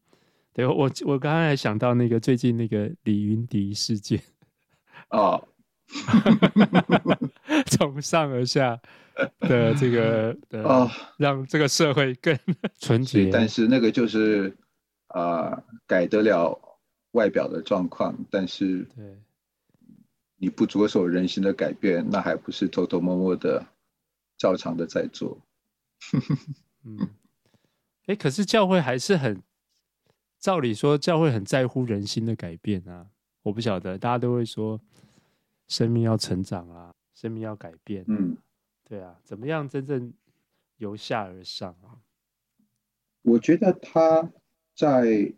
[0.53, 4.21] 对我我刚刚还想到那个最近那个李云迪事件
[5.11, 5.45] 哦，
[7.65, 8.79] 从上而下
[9.41, 10.33] 的这个
[10.63, 12.33] 哦，让这个社会更
[12.79, 13.29] 纯洁。
[13.33, 14.55] 但是那个就是
[15.13, 16.59] 啊、呃，改得了
[17.11, 19.17] 外表的状况，但是对。
[20.35, 23.65] 你不着手人心的改变，那还不是偷偷摸摸的
[24.37, 25.39] 照常的在做？
[26.83, 26.99] 嗯，
[28.07, 29.41] 哎，可是教会还是很，
[30.37, 33.07] 照理说教会很在乎人心的改变啊。
[33.43, 34.81] 我不晓得，大家都会说
[35.69, 38.03] 生命要成长啊，生命要改变。
[38.09, 38.35] 嗯，
[38.83, 40.11] 对啊，怎么样真正
[40.75, 42.03] 由下而上啊？
[43.21, 44.29] 我觉得他
[44.75, 45.33] 在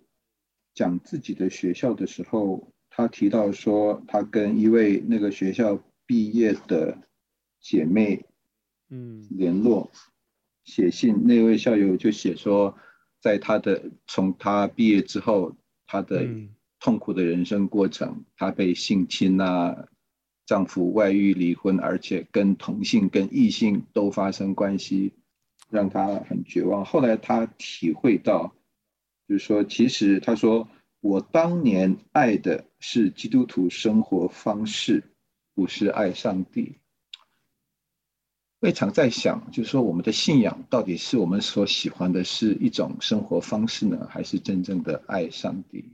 [0.74, 6.98] 讲自己的学校的时候，他提到说，他跟一位那个学校毕业的
[7.60, 8.26] 姐妹，
[8.89, 9.91] 嗯，联络，
[10.63, 12.78] 写信，那位校友就写说，
[13.21, 16.28] 在他的从他毕业之后，他的
[16.80, 19.88] 痛苦的人生过程，他被性侵啊，
[20.45, 25.13] 丈夫外遇离婚，而且跟同性跟异性都发生关系。
[25.71, 26.86] 让他很绝望。
[26.86, 28.54] 后来他体会到，
[29.27, 30.67] 就是说，其实他说，
[31.01, 35.03] 我当年爱的是基督徒生活方式，
[35.53, 36.77] 不是爱上帝。
[38.59, 45.85] 我也常在想，就是说，我们的信仰到底是我们所喜欢的是一种生活方式呢，还是真正的爱上帝？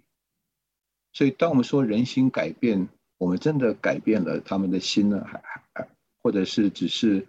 [1.14, 5.90] 所以，当我们说人心改变，我们真的改变了他们的心呢，还还，
[6.22, 7.28] 或者是只是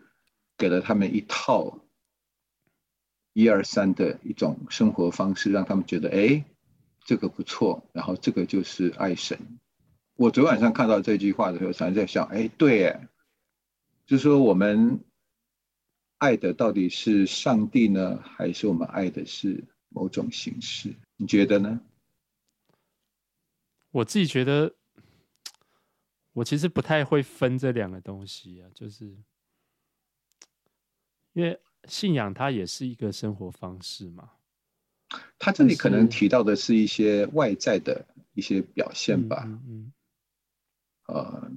[0.56, 1.78] 给了他们一套？
[3.34, 6.44] 一二三的一种生活方式，让他们觉得哎，
[7.04, 9.58] 这个不错，然后这个就是爱神。
[10.16, 13.08] 我昨晚上看到这句话的时候，常在想，哎，对，
[14.06, 15.02] 就是说我们
[16.18, 20.94] 爱的到底是上帝呢，还是我们爱的是某种形式？
[21.16, 21.80] 你觉得呢？
[23.92, 24.74] 我自己觉得，
[26.34, 29.16] 我其实不太会分这两个东西啊，就是
[31.32, 31.58] 因为。
[31.88, 34.30] 信仰它也是一个生活方式嘛？
[35.38, 39.92] 他这里可能提到的是一些外在的一些表现吧，嗯，嗯，
[41.08, 41.50] 呃，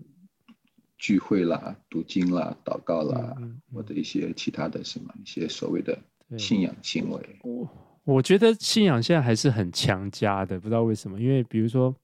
[0.97, 5.97] 聚会啦、读经啦、祷告啦，嗯嗯、或者一些其他的什么一些所谓的
[6.37, 7.39] 信仰行为。
[7.43, 7.69] 我
[8.03, 11.17] 我觉得信仰现在还是很强加的，不知道为什么。
[11.21, 11.95] 因为比如说，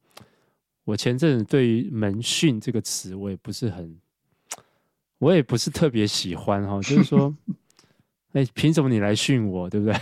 [0.85, 3.99] 我前阵子对于门训这个词，我也不是很，
[5.17, 7.35] 我也不是特别喜欢哈，就是说。
[8.33, 9.93] 哎，凭什么你来训我，对不对？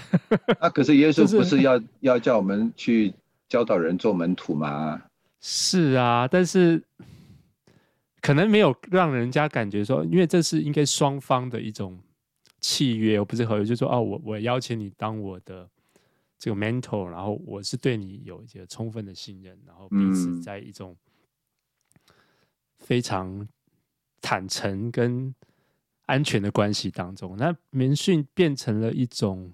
[0.59, 3.13] 啊，可是耶稣不是要、就是、要叫我们去
[3.47, 5.01] 教导人做门徒吗？
[5.41, 6.83] 是啊，但是
[8.21, 11.99] 可能没有让人家感觉说，因为这是应该双方的一种
[12.61, 15.67] 契约，我不是合约，就是说哦，我我邀请你当我的
[16.37, 20.95] 这个 mentor，然后我是对你有一些充分的信任，然后彼此在一种
[22.77, 23.47] 非常
[24.21, 25.33] 坦诚跟。
[26.09, 29.53] 安全的关系当中，那民训变成了一种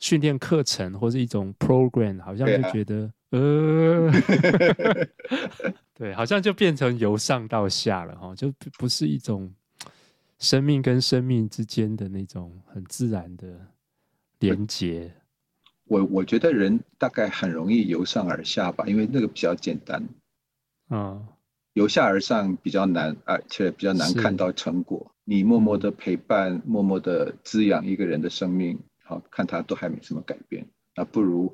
[0.00, 4.10] 训练课程，或是一种 program，好像就觉得，啊、呃，
[5.94, 9.54] 对，好像就变成由上到下了哈，就不是一种
[10.40, 13.46] 生命跟生命之间的那种很自然的
[14.40, 15.14] 连接。
[15.84, 20.02] 我我觉得人大概很容易由上而下吧，因为那个比较简单，
[20.88, 21.26] 啊、嗯，
[21.74, 25.12] 由下而上比较难，而且比较难看到成果。
[25.28, 31.52] 你默默的陪伴，默默的滋养一个人的生命，好看他都还没什么改变，那不如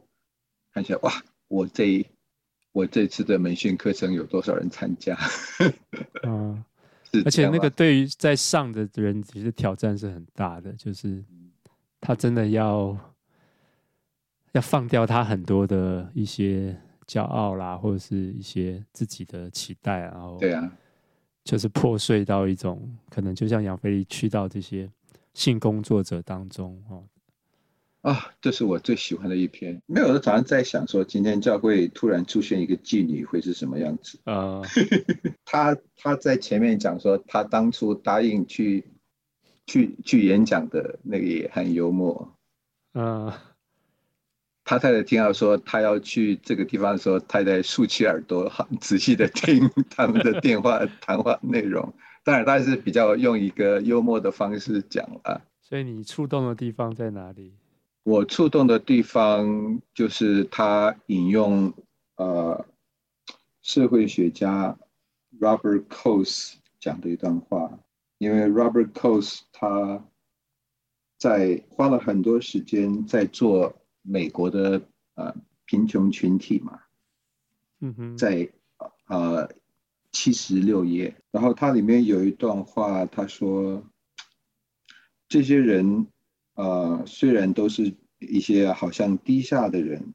[0.75, 1.11] 看起来哇，
[1.49, 2.07] 我这
[2.73, 5.17] 我这次的门训课程有多少人参加？
[6.29, 6.63] 嗯，
[7.25, 11.25] 而且那个对于在上的人，其实挑战是很大的，就是
[11.99, 12.95] 他真的要
[14.53, 20.71] 要放掉他很多的一些骄傲啦，或者是一些自己的期待，然后对啊。
[21.45, 24.89] 就是破碎到一种可能，就像杨腓力去到这些
[25.35, 27.05] 性工作者当中哦。
[28.03, 29.81] 啊，这是我最喜欢的一篇。
[29.87, 34.61] 没有，我早上在想说，今天教会突然出现一个妓女会是什么样子啊？
[35.45, 38.85] 他他在前面讲说，他当初答应去
[39.67, 42.37] 去去演讲的那个也很幽默。
[42.95, 43.49] 嗯、啊。
[44.65, 51.93] 他太太听到说他要去这个地方的时候，太太竖起耳朵，很仔细的听他们的电话谈话内容。
[52.23, 55.43] 当然，他是比较用一个幽默的方式讲了。
[55.61, 57.53] 所以你触动的地方在哪里？
[58.05, 61.73] 我触动的地方就是他引用
[62.17, 62.65] 呃
[63.63, 64.79] 社会学家
[65.41, 67.79] Robert Coase 讲的一段话，
[68.19, 70.05] 因为 Robert Coase 他
[71.19, 73.75] 在花了很多时间在做。
[74.03, 74.83] 美国的
[75.15, 75.35] 呃
[75.65, 76.81] 贫穷群体嘛，
[77.81, 78.51] 嗯哼，在
[79.07, 79.49] 呃
[80.11, 83.83] 七十六页，然后它里面有一段话，他说，
[85.29, 86.07] 这些人
[86.55, 90.15] 呃虽然都是一些好像低下的人，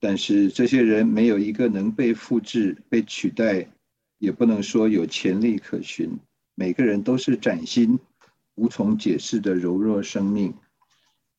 [0.00, 3.68] 但是这些人没有一个能被复制、被取代，
[4.18, 6.18] 也不能说有潜力可循。
[6.54, 7.98] 每个人都是崭新、
[8.54, 10.54] 无从解释的柔弱生命。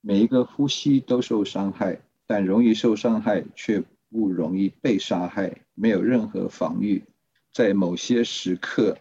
[0.08, 7.04] 每一个呼吸都受伤害，但容易受伤害却不容易被杀害，没有任何防御。
[7.52, 9.00] 在某些时刻，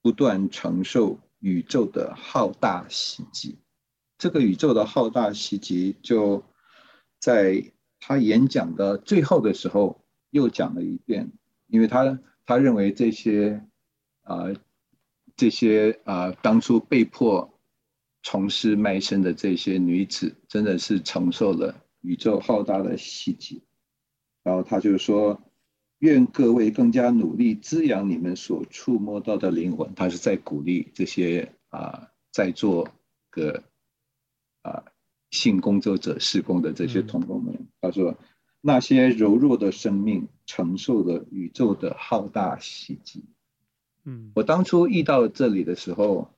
[0.00, 3.58] 不断承受宇宙的浩大袭击。
[4.16, 6.42] 这个宇宙的浩大袭击，就
[7.18, 7.62] 在
[8.00, 10.00] 他演讲的最后的时候
[10.30, 11.32] 又讲了一遍，
[11.66, 13.62] 因为他他认为这些
[14.22, 14.46] 啊、
[15.36, 17.55] 这些啊、当初被迫
[18.28, 23.62] 从事卖身的这些女子，真的是承受了宇宙浩大的袭击。
[24.42, 25.40] 然后他就说
[26.02, 32.88] ：“愿各位更加努力滋养你们所触摸到的灵魂。”他是在鼓励这些啊在做
[33.30, 33.62] 个
[34.62, 34.82] 啊
[35.30, 37.54] 性工作者施工的这些同工们。
[37.54, 38.18] 嗯、他说
[38.60, 43.22] ：“那些柔弱的生命承受了宇宙的浩大袭击。”
[44.02, 46.34] 嗯，我当初遇到这里的时候，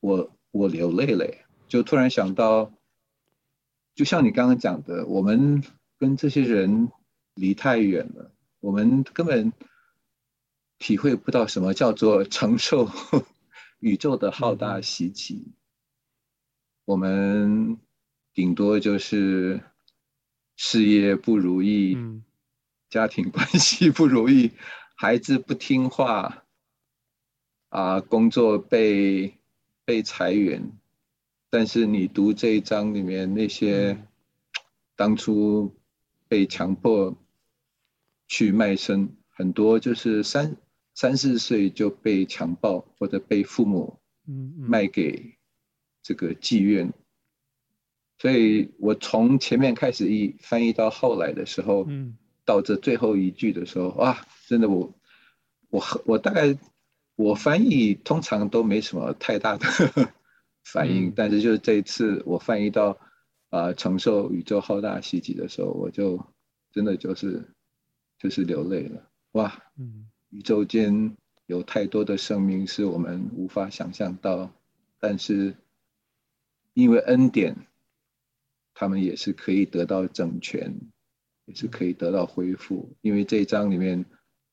[0.00, 1.26] 我我流泪了，
[1.68, 2.72] 就突然想到，
[3.94, 5.62] 就像你刚刚讲的，我们
[5.98, 6.90] 跟这些人。
[7.34, 9.52] 离太远了，我们根本
[10.78, 12.90] 体会不到什么叫做承受
[13.78, 15.36] 宇宙的浩大袭击。
[15.36, 15.54] 嗯、
[16.84, 17.78] 我们
[18.34, 19.62] 顶多就是
[20.56, 22.24] 事业不如意，嗯、
[22.90, 24.50] 家庭关系不如意，
[24.96, 26.44] 孩子不听话，
[27.70, 29.39] 啊，工作被
[29.90, 30.70] 被裁员。
[31.50, 33.98] 但是你读这一章里面那些
[34.94, 35.74] 当初
[36.28, 37.16] 被强迫。
[38.32, 40.56] 去卖身，很多就是三
[40.94, 43.98] 三四岁就被强暴或者被父母
[44.56, 45.36] 卖给
[46.00, 46.92] 这个妓院，
[48.18, 54.94] 所以我从前面开始一翻译到后来的时候，嗯、到这最后一句的时候，哇，真的我
[55.70, 56.56] 我我大概
[57.22, 59.66] 我翻译通常都没什么太大的
[60.64, 62.90] 反应，嗯、但是就是这一次我翻译到
[63.50, 66.24] 啊、呃、承受宇宙浩大袭击的时候，我就
[66.72, 67.48] 真的就是。
[68.22, 69.62] 就是流泪了，哇！
[69.78, 71.16] 嗯，宇宙间
[71.46, 74.52] 有太多的生命是我们无法想象到，
[74.98, 75.54] 但是
[76.74, 77.56] 因为恩典，
[78.74, 80.78] 他们也是可以得到整全，
[81.46, 82.94] 也是可以得到恢复。
[83.00, 84.04] 因为这一章里面，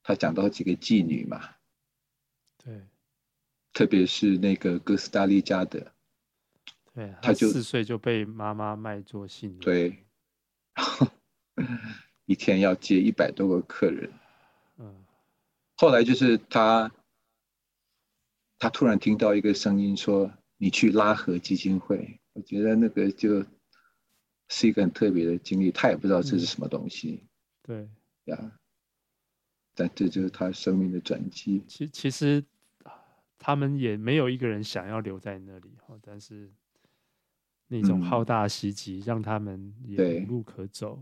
[0.02, 1.42] 他讲到几个妓女嘛，
[2.68, 2.82] 对，
[3.72, 5.94] 特别是那个哥斯达黎加的，
[6.94, 10.04] 对，他就四岁就被妈妈卖做性奴，对。
[12.26, 14.12] 一天要接一百多个客人，
[14.76, 15.06] 嗯，
[15.78, 16.92] 后来就是他，
[18.60, 23.46] 他突然听到一个声音说：“你去拉合基金会。”我觉得那个就
[24.50, 27.30] 是一个很特别的经历，他也不知道这是什么东西，嗯、
[27.64, 27.90] 对，
[28.26, 28.60] 呀，
[29.74, 31.64] 但这就是他生命的转机。
[31.66, 32.44] 其其实
[33.48, 35.72] 他们也没有一个人想要留在那里，
[36.02, 36.52] 但是
[37.70, 41.02] 那种浩大袭击让他们也无路可走。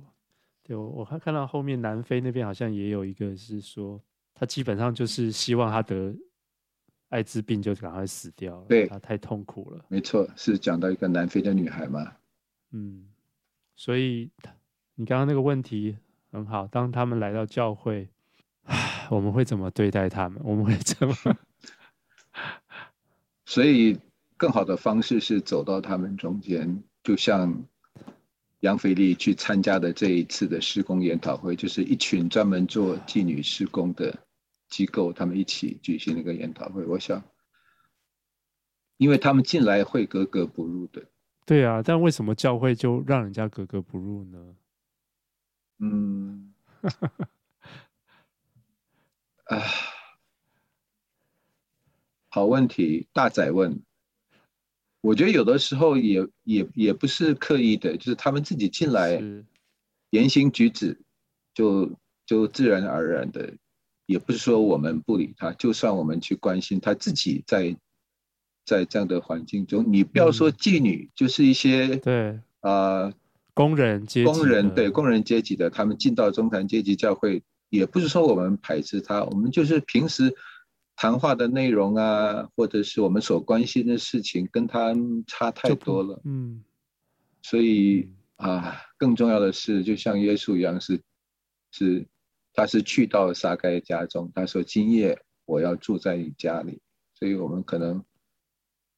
[0.62, 4.00] 对，我我还看到后面南非那边好像也有一个是说，
[4.36, 6.16] 他基本上就是希望他得
[7.10, 9.84] 艾滋病就赶快死掉，对，他太痛苦了。
[9.88, 12.14] 没错，是讲到一个南非的女孩嘛？
[12.74, 13.08] 嗯，
[13.76, 14.30] 所以
[14.94, 15.98] 你刚刚那个问题
[16.32, 18.08] 很好，当他们来到教会，
[19.10, 20.40] 我们会怎么对待他们？
[20.44, 21.16] 我们会怎么？
[23.56, 23.98] 所以
[24.36, 27.64] 更好的方式是走到他们中间，就像。
[28.62, 34.18] 杨腓力去参加的这一次的施工研讨会，就是一群专门做妓女施工的
[34.70, 36.84] 机构，他们一起举行了一个研讨会。
[36.84, 37.22] 我想，
[38.98, 41.04] 因为他们进来会格格不入的。
[41.46, 44.56] 对啊，但为什么教会就让人家格格不入呢？
[45.78, 46.52] 嗯，
[49.46, 49.62] 啊，
[52.36, 53.82] 好问题，大仔问。
[55.00, 59.24] 我觉得有的时候也也也不是刻意的，就是他们自己进来，
[60.10, 61.00] 言行举止
[61.54, 61.90] 就
[62.26, 63.54] 就自然而然的，
[64.06, 67.74] 也不是说我们不理他，就算我们去关心他自己在
[68.66, 73.14] 在这样的环境中，你不要说妓女，嗯、就是一些对啊、呃、
[73.54, 80.36] 工人阶工人对工人阶级的，他们进到中产阶级教会，也不是说我们排斥他，我们就是平时。
[80.96, 84.94] 谈话的内容啊，或者是我们所关心的事情，跟他
[85.28, 86.22] 差太多了。
[86.24, 86.64] 嗯，
[87.42, 90.96] 所以啊，更重要的是，就像耶稣一样是，
[91.72, 92.08] 是是，
[92.54, 96.82] 他是去到撒该家中，他说：“今夜我要住在你家里。”
[97.14, 98.04] 所以我们可能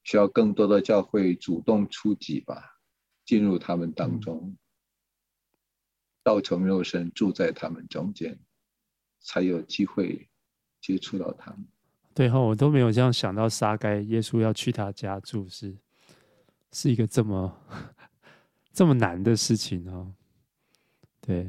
[0.03, 2.79] 需要更多的教会主动出击吧，
[3.25, 4.55] 进入他们当中，
[6.23, 8.39] 道成肉身住在他们中间，
[9.19, 10.29] 才有机会
[10.79, 11.67] 接触到他们。
[12.17, 15.77] 对哈，我都没有这样想到，撒该耶稣要去他家住是，
[16.71, 17.55] 是一个这么
[18.73, 20.11] 这么难的事情哦。
[21.21, 21.47] 对，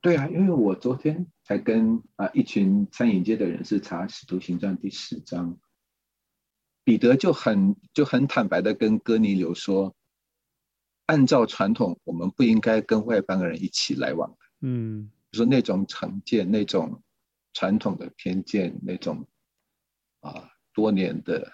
[0.00, 5.58] 对啊，因为我昨天才跟啊一群餐饮界的人士查《使徒行传》第十章，
[6.84, 9.92] 彼得就很就很坦白的跟哥尼流说，
[11.06, 14.36] 按照传统，我们不应该跟外邦人一起来往的。
[14.60, 17.02] 嗯，说那种成见、那种
[17.52, 19.26] 传统的偏见、那种
[20.24, 21.52] 啊多年的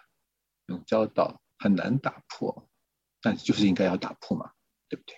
[0.67, 2.69] 那种教导很难打破，
[3.21, 4.51] 但是就是应该要打破嘛，
[4.89, 5.15] 对不对？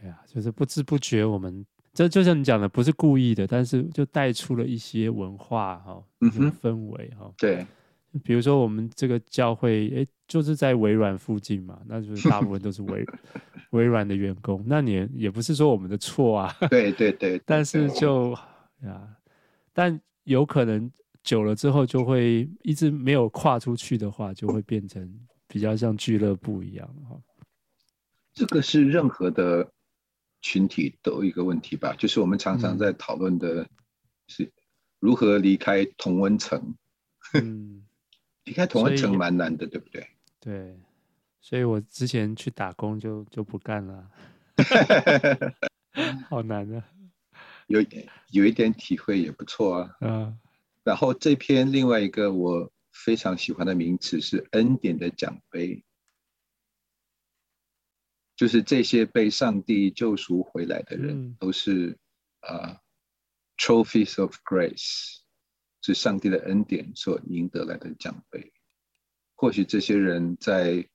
[0.00, 7.66] 对啊，就是不知不觉我们这就像你讲的，不是故意的，但是就带出了一些文化哈，嗯哼，氛围哈，对。
[8.24, 13.04] 比如说我们这个教会，哎，就是在微软附近嘛，那就是大部分都是微
[13.72, 14.64] 微软的员工。
[14.66, 17.38] 那你也不是说我们的错啊，对对对。
[17.44, 18.32] 但是就
[18.82, 19.06] 呀，
[19.74, 20.90] 但有可能
[21.26, 25.12] 久了之后，就会一直没有跨出去的话，就会变成
[25.48, 27.20] 比较像俱乐部一样哈。
[28.32, 29.72] 这个是任何的
[30.40, 31.94] 群体都有一个问题吧？
[31.98, 33.68] 就是我们常常在讨论的
[34.28, 34.50] 是
[35.00, 36.74] 如何离开同温层。
[37.34, 37.82] 嗯。
[38.46, 40.06] 离开同温层蛮难的，对不对？
[40.38, 40.78] 对，
[41.40, 44.08] 所以我之前去打工就就不干了，
[46.30, 46.84] 好难啊！
[47.66, 47.80] 有
[48.30, 49.96] 有一点体会也不错啊。
[50.00, 50.38] 嗯。
[50.86, 55.84] 然后这篇另外一个我非常喜欢的名词是“恩典的奖杯”，
[58.36, 61.98] 就是这些被上帝救赎回来的人，都是
[62.38, 62.78] 啊、嗯
[63.58, 65.18] uh,，trophies of grace。
[65.82, 68.52] 是上帝的恩典所赢得来的奖杯。
[69.36, 70.88] 或许这些人在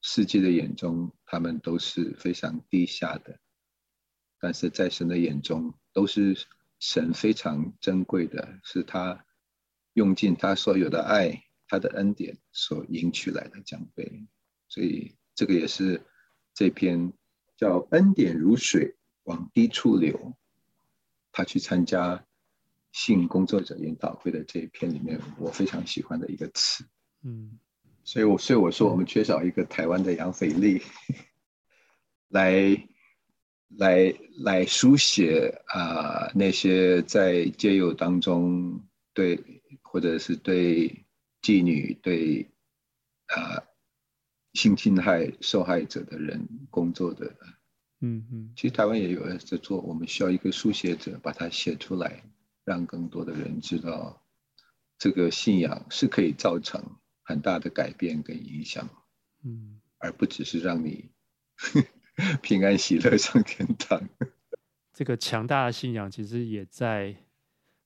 [0.00, 3.38] 世界的眼中，他们都是非常低下的，
[4.40, 6.46] 但是在神的眼中，都是
[6.78, 9.22] 神非常珍贵的，是他
[9.98, 14.26] 用尽他所有的爱、他的恩典所赢取来的奖杯。
[14.68, 16.00] 所以这个也是
[16.54, 17.12] 这篇
[17.56, 20.34] 叫“恩典如水往低处流”，
[21.32, 22.24] 他去参加。
[22.90, 26.84] 性工作者研讨会的这一篇里面，我非常喜欢的一个词，
[27.22, 27.58] 嗯，
[28.02, 30.80] 所以我所以我说我们缺少一个台湾的杨斐丽，
[32.28, 32.82] 来
[33.76, 38.80] 来来书写啊、呃、那些在街友当中
[39.18, 41.04] 对或者是对
[41.42, 42.48] 妓女对
[43.26, 43.66] 啊、呃、
[44.52, 47.34] 性侵害受害者的人工作的，
[48.00, 52.22] 嗯嗯，其实台湾也有人在做，我们需要一个书写者把它写出来。
[52.64, 54.22] 让更多的人知道，
[54.98, 58.86] 这个信仰是可以造成很大的改变跟影响，
[59.42, 61.08] 嗯，而不只是让你
[62.42, 64.06] 平安喜乐上天堂。
[64.92, 67.16] 这个强大的信仰其实也在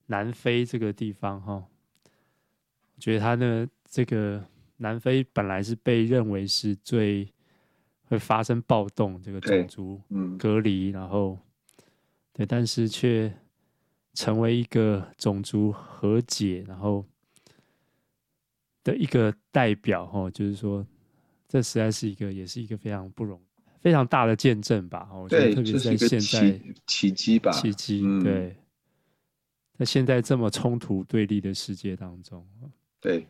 [0.06, 1.54] 南非这个地方哈。
[1.54, 4.44] 我觉得他呢，这个
[4.76, 7.28] 南非本来是被认为是最
[8.04, 10.00] 会发生暴动，这个种族
[10.38, 11.38] 隔离，然后
[12.32, 13.32] 对，但是却。
[14.14, 17.02] 成为一个种族和解，然后
[18.84, 20.86] 的一个代表，哦，就是说，
[21.48, 25.08] 这实在是一个，也是一个非常不容易、非常大的见证吧。
[25.14, 28.02] 我觉得特别在现在奇迹吧，奇迹。
[28.22, 28.54] 对，
[29.78, 32.46] 在现在这么冲突对立的世界当中，
[33.00, 33.26] 对，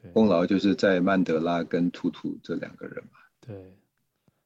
[0.00, 3.18] 对，功劳就是在曼德拉跟图图这两个人嘛。
[3.40, 3.76] 对，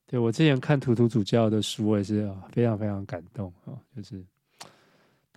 [0.07, 4.25] 对我之前看图图主教的书，我也是非常非常感动啊，就是。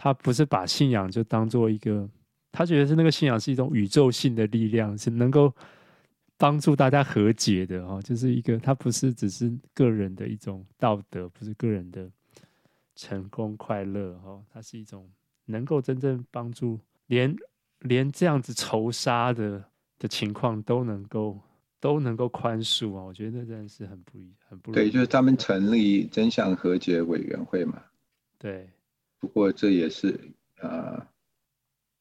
[0.02, 2.10] 他不是把信仰就当做一个，
[2.54, 5.54] 他觉得是那个信仰是一种宇宙性的力量，是能够
[6.38, 12.10] 帮助大家和解的哦，就是一个，他不是只是个人的一种道德，不是个人的
[12.96, 15.06] 成功快乐哦，它是一种
[15.50, 17.36] 能够真正帮助连
[17.80, 19.64] 连这样子仇杀的
[19.98, 21.40] 的情况都能够
[21.80, 24.86] 都能够宽恕啊，我觉得真的是很不易，很不容易。
[24.86, 27.82] 对，就是他们成立真相和解委员会嘛，
[28.38, 28.70] 对。
[29.20, 30.10] 不过这也是
[30.58, 31.08] 啊、呃，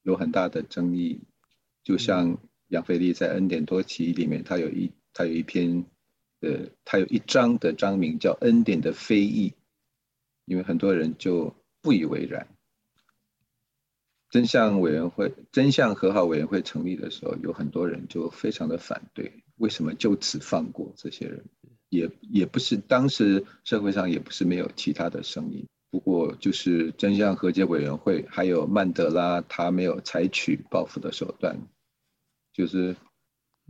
[0.03, 1.19] 有很大的争议。
[1.83, 2.37] 就像
[2.67, 5.83] 杨腓力在《恩典多奇》里面，他有一他有一篇
[6.41, 9.49] 呃，他有一章的章名叫《恩典的非议》，
[10.45, 12.47] 因为很多人就不以为然。
[14.29, 19.43] 真相委员会、真相和好委员会成立的时候，有很多人就非常的反对。
[19.57, 21.43] 为什么就此放过这些人？
[21.89, 25.65] 也也不是当时社会上也不是没有其他的声音。
[25.91, 31.57] 不过，就是真相和解委员会，还有曼德拉，他没有采取报复的手段，
[32.53, 32.95] 就是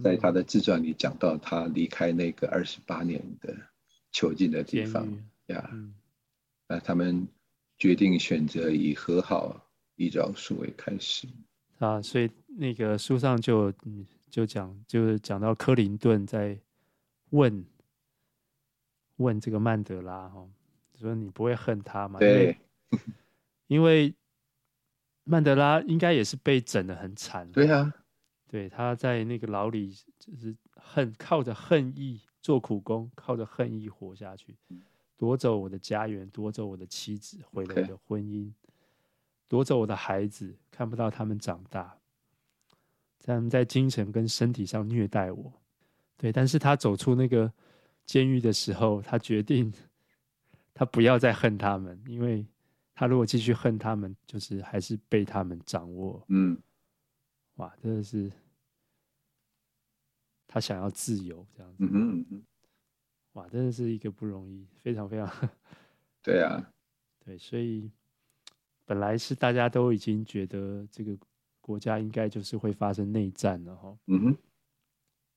[0.03, 3.55] 在他的自传里讲到他离开那个二十八年的
[4.11, 5.07] 囚禁的地方
[5.45, 5.71] 呀，
[6.67, 7.29] 那他们
[7.77, 9.68] 决定选择以和好、
[9.99, 11.27] 以饶恕为开始
[11.77, 13.71] 啊，所以那个书上就
[14.29, 16.57] 就讲，就是讲到克林顿在
[17.31, 17.63] 问
[19.17, 20.47] 问这个曼德拉哈。
[20.95, 22.19] 说你不会恨他吗？
[22.19, 22.57] 对，
[23.67, 24.13] 因为
[25.23, 27.49] 曼德拉应该也是被整的很惨。
[27.53, 27.93] 对啊，
[28.49, 34.57] 对，他在那个牢里，就是恨，靠着恨意做苦工，靠着恨意活下去，
[35.15, 38.51] 夺走我的家园，夺走我的妻子，毁了我的婚姻，
[39.49, 41.97] 夺走我的孩子，看不到他们长大，
[43.21, 45.51] 他们在精神跟身体上虐待我。
[46.15, 47.51] 对，但是他走出那个
[48.05, 49.73] 监狱的时候，他决定，
[50.73, 52.45] 他不要再恨他们，因为
[52.93, 56.23] 他如果继续恨他们，就是还是被他们掌握。
[56.29, 56.57] 嗯。
[57.55, 58.31] 哇，真的是
[60.47, 61.83] 他想要自由这样子。
[61.83, 62.43] 嗯哼嗯哼，
[63.33, 65.49] 哇，真的是一个不容易，非常非常。
[66.21, 66.71] 对啊，
[67.25, 67.91] 对，所以
[68.89, 71.15] 本来是大家都已经觉得这个
[71.61, 73.95] 国家应该就是会发生内战了哈。
[74.07, 74.37] 嗯哼，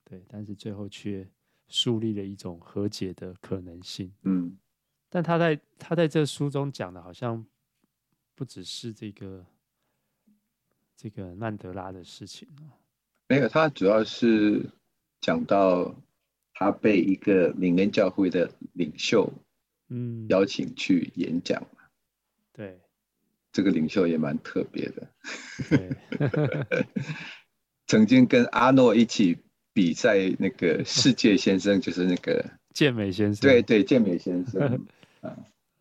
[0.05, 1.28] 对，但是最后却
[1.68, 4.11] 树立了一种和解的可能性。
[4.22, 4.57] 嗯，
[5.11, 7.44] 但他在他在这书中讲的，好像
[8.34, 9.44] 不只是这个。
[10.94, 12.48] 这个曼德拉的事情
[13.28, 14.70] 没有，他主要是
[15.20, 15.92] 讲到
[16.55, 19.28] 他被一个灵恩教会的领袖，
[19.88, 21.61] 嗯，邀请去演讲。
[22.53, 22.80] 对，
[23.53, 25.09] 这个领袖也蛮特别的。
[25.68, 25.90] 对，
[27.86, 29.36] 曾经跟阿诺一起
[29.72, 32.44] 比赛那个世界先生，就是那个
[32.74, 33.40] 健美先生。
[33.42, 34.86] 对对，健美先生
[35.20, 35.36] 啊。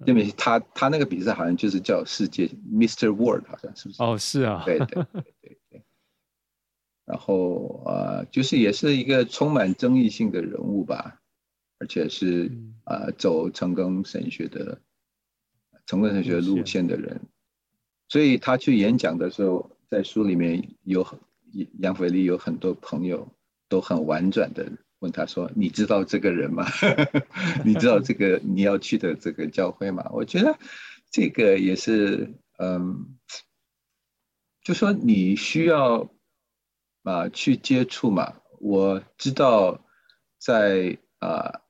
[0.07, 3.13] 因为他他那个比赛好像就是叫世界 Mr.
[3.13, 4.01] World，好像是不是？
[4.01, 5.84] 哦，是啊，对对对对对。
[7.05, 11.22] 然后呃，就是也是一个充满争议性的人物吧，
[11.78, 12.51] 而且是
[12.84, 14.82] 啊、呃，走成功神学的
[15.86, 17.22] 成功神学路线的人，
[18.12, 21.18] 所以他去演讲的时候，在书里面有很
[21.80, 23.26] 杨腓力有很多朋友
[23.70, 24.70] 都很婉转的。
[24.99, 26.68] 问他说：“你知道这个人吗？
[27.64, 30.59] 你知道这个你要去的这个教会吗？”我觉得
[31.09, 33.18] 这个也是，嗯，
[34.62, 36.12] 就说你需要
[37.03, 38.41] 啊去接触嘛。
[38.59, 39.86] 我知道
[40.38, 41.62] 在啊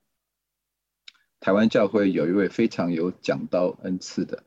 [1.39, 4.43] 台湾教会有一位非常有讲道恩赐的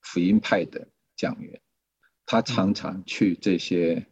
[0.00, 0.88] 福音派的
[1.22, 1.60] 讲员，
[2.26, 4.06] 他常常去这些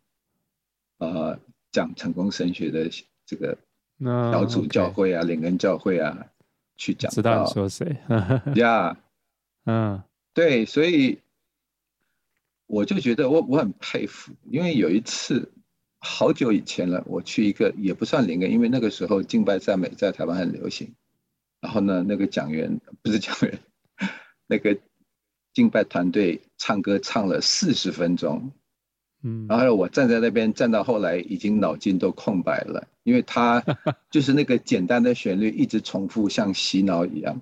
[0.99, 1.41] 呃
[1.73, 2.89] 讲成功神学的
[3.27, 3.59] 这个。
[4.03, 6.31] 小组教会啊，灵恩教会啊，
[6.79, 7.11] 去讲。
[7.13, 7.99] 知道你说谁？
[8.57, 8.97] 呀，
[9.67, 10.03] 嗯，
[10.33, 11.21] 对，所以
[12.67, 15.53] 我就觉得我我很佩服，因为有一次
[15.99, 20.95] 好久以前了，我去一个也不算灵恩，因为那个时候敬拜赞美在台湾很流行。
[21.61, 23.59] 然后呢，那个讲员不是讲员，
[24.49, 24.79] 那个
[25.53, 28.53] 敬拜团队唱歌唱了四十分钟。
[29.23, 33.65] 嗯，然后我站在那边，站到后来已经脑筋都空白了，因为他
[34.11, 37.41] 就是那个简单的旋律一直重复，像洗脑一样。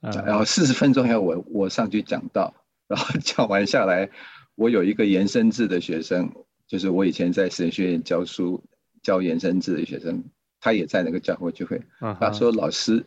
[0.00, 2.54] 然后四十分钟要我我上去讲道，
[2.86, 4.10] 然后讲完下来，
[4.54, 6.30] 我有一个延伸制的学生，
[6.66, 8.62] 就是我以前在神学院教书
[9.02, 10.22] 教延伸制的学生，
[10.60, 11.82] 他也在那个教会聚会。
[12.20, 13.06] 他说：“老师，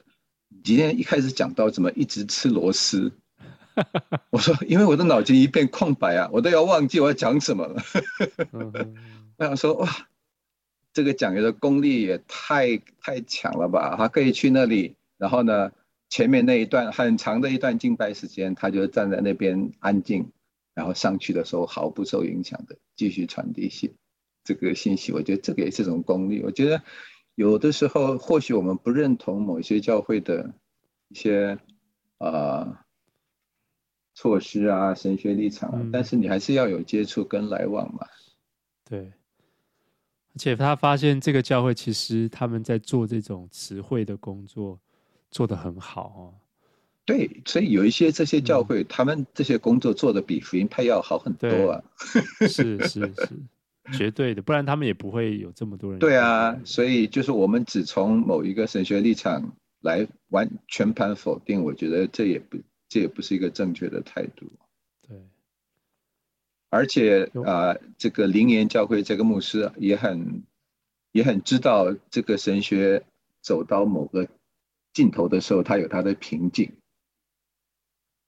[0.63, 3.11] 今天一开始讲到怎么一直吃螺丝？”
[4.31, 7.81] 我说，因为我的脑筋一片空白啊，我都要忘记我要讲什么了。
[9.37, 9.87] 我想说，哇，
[10.93, 13.95] 这个讲员的功力也太太强了吧？
[13.97, 15.71] 他可以去那里，然后呢，
[16.09, 20.31] 前面那一段很长的一段敬拜时间，他就站在那边安静，
[20.73, 23.93] 然后上去的时候毫不受影响的继续传递信
[24.43, 25.11] 这个信息。
[25.11, 26.41] 我觉得这个也是种功力。
[26.43, 26.81] 我觉得
[27.35, 30.53] 有的时候，或许我们不认同某些教会的
[31.09, 31.59] 一些
[32.17, 32.27] 啊。
[32.29, 32.77] 呃
[34.21, 38.05] 措施啊，神学立场啊，嗯，但是你还是要有接触跟来往嘛。
[38.87, 44.79] 对，而且他发现这个教会其实他们在做这种词汇的工作
[45.31, 46.21] 做得很好哦。
[47.03, 51.83] 对，所以有一些这些教会，嗯，他们这些工作做的比福音派要好很多啊。
[52.47, 53.29] 是是是，
[53.91, 55.97] 绝对的，不然他们也不会有这么多人。
[55.97, 62.59] 对啊，所以就是我们只从某一个神学立场来完全盘否定，我觉得这也不。
[62.91, 64.51] 这也不是一个正确的态度。
[65.07, 65.17] 对，
[66.69, 70.43] 而且啊、呃，这个灵言教会这个牧师也很
[71.13, 73.05] 也很知道，这个神学
[73.41, 74.27] 走到某个
[74.91, 76.73] 尽头的时候，他有他的瓶颈，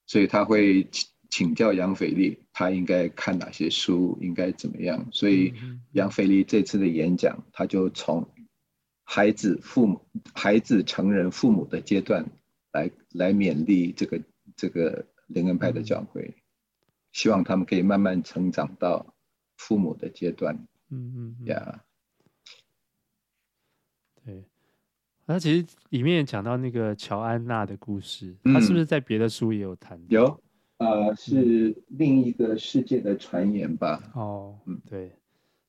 [0.07, 5.09] 所以他会请请教杨斐力，他应该看哪些书，应该怎么样。
[5.11, 5.53] 所以
[5.91, 8.29] 杨斐力这次的演讲，他就从
[9.03, 12.31] 孩子、父母、孩子成人、父母的阶段
[12.71, 14.21] 来来勉励这个。
[14.55, 16.35] 这个灵恩派的教会，
[17.11, 19.15] 希望他们可以慢慢成长到
[19.57, 20.55] 父母的阶段。
[20.89, 21.83] 嗯嗯呀，
[24.23, 24.43] 对。
[25.25, 29.99] 那其实里面讲到那个乔安娜的故事，他是不是在别的书也有谈？
[30.09, 30.41] 有，
[30.77, 34.11] 呃，是另一个世界的传言吧？
[34.13, 35.11] 哦，嗯，对。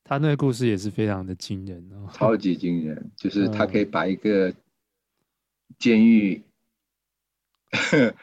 [0.07, 4.53] 他那个故事也是非常的惊人哦，超级惊人， 就是他可以把一个
[5.78, 6.43] 监狱、
[7.70, 8.14] 嗯、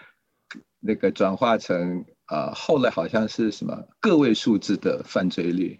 [0.82, 5.80] 那个转化成啊、呃，后来好像是什么个位数字的犯罪率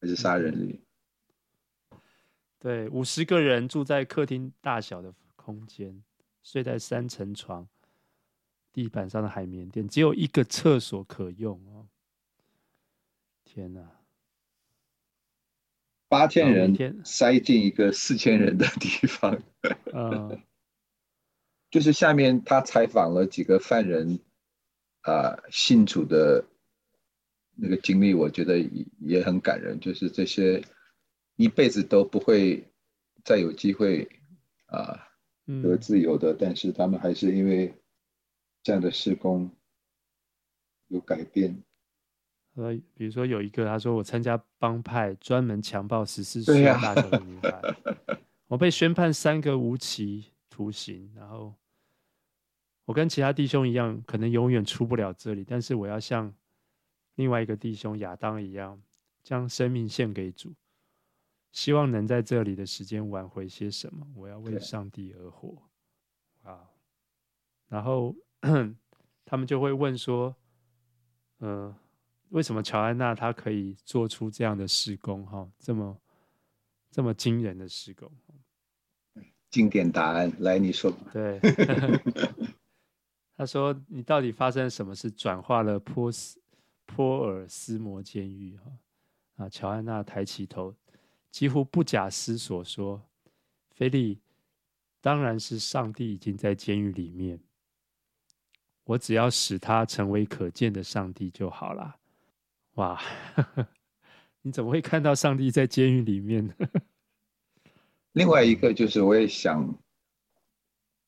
[0.00, 0.80] 还是杀人率？
[2.60, 6.02] 对，五十个人住在客厅大小的空间，
[6.42, 7.66] 睡在三层床。
[8.72, 11.86] 地板上的海绵垫，只有一个厕所可用哦！
[13.44, 13.88] 天哪，
[16.08, 19.40] 八千人塞进一个四千人的地方，
[19.92, 20.42] 嗯，
[21.70, 24.18] 就是下面他采访了几个犯人，
[25.04, 26.44] 啊、呃，信主的
[27.54, 29.80] 那个经历，我觉得也也很感人。
[29.80, 30.62] 就是这些
[31.36, 32.62] 一辈子都不会
[33.24, 34.06] 再有机会
[34.66, 35.08] 啊
[35.62, 37.72] 得自由的，嗯、但是他们还是因为。
[38.66, 39.50] 这样的事工
[40.88, 41.62] 有改变。
[42.54, 47.60] 呃，比如说有一个，他说我参加帮派，专门强暴十四岁大小的女孩，啊、
[48.48, 51.54] 我被宣判三个无期徒刑，然后
[52.84, 56.32] 我跟其他弟兄一样，可能永远出不了这里，但是我要像
[57.14, 58.80] 另外一个弟兄亚当一样，
[59.22, 60.52] 将生命献给主，
[61.52, 64.06] 希望能在这里的时间挽回些什么。
[64.14, 65.62] 我要为上帝而活。
[66.42, 66.70] 啊，
[67.68, 68.14] 然后。
[69.26, 70.36] 他们就会问说
[71.40, 71.74] ：“呃，
[72.28, 75.24] 为什么乔安娜她可以做出这样的施工？
[75.24, 75.98] 哈，这么
[76.90, 78.12] 这么惊人的施工？”
[79.48, 80.92] 经典答案来，你说。
[81.10, 81.40] 对，
[83.36, 86.40] 他说：“你到底发生什么事，转化了波斯
[86.86, 90.74] 波尔斯摩监狱？”哈啊，乔安娜抬起头，
[91.30, 93.02] 几乎不假思索说
[93.74, 94.20] ：“菲利，
[95.00, 97.40] 当然是上帝已经在监狱里面。”
[98.84, 101.96] 我只要使他成为可见的上帝就好了。
[102.74, 103.00] 哇，
[104.42, 106.54] 你怎么会看到上帝在监狱里面呢？
[108.12, 109.76] 另外一个就是，我也想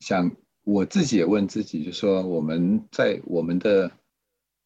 [0.01, 0.35] 想
[0.67, 3.93] 我自己也问自己，就是说我们在我们的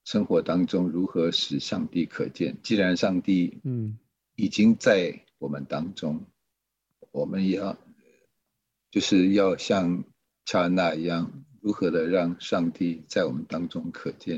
[0.05, 2.57] 生活当中如何使上帝可见？
[2.63, 3.99] 既然上帝嗯
[4.35, 6.27] 已经在我们当中，嗯、
[7.13, 7.77] 我们也要
[8.91, 10.03] 就是要像
[10.47, 11.45] 乔安娜一样。
[11.61, 14.37] 如何的让上帝在我们当中可见，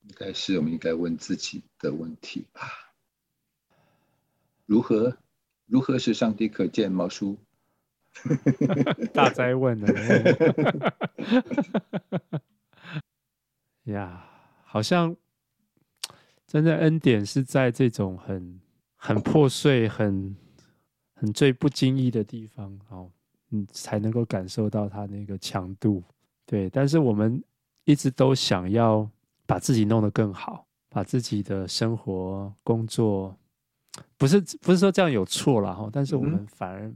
[0.00, 2.62] 应该是我们应该问自己的问题吧？
[4.66, 5.16] 如何
[5.64, 6.90] 如何使上帝可见？
[6.90, 7.38] 毛叔，
[9.12, 9.88] 大哉问呢？
[13.84, 14.24] 呀，
[14.64, 15.14] 好像
[16.46, 18.60] 真的恩典是在这种很
[18.96, 20.34] 很破碎、很
[21.14, 23.10] 很最不经意的地方哦。
[23.50, 26.02] 嗯，才能够感受到它那个强度，
[26.46, 26.68] 对。
[26.70, 27.42] 但是我们
[27.84, 29.08] 一直都想要
[29.46, 33.36] 把自己弄得更好，把自己的生活、工作，
[34.16, 35.88] 不是不是说这样有错了哈。
[35.92, 36.92] 但是我们反而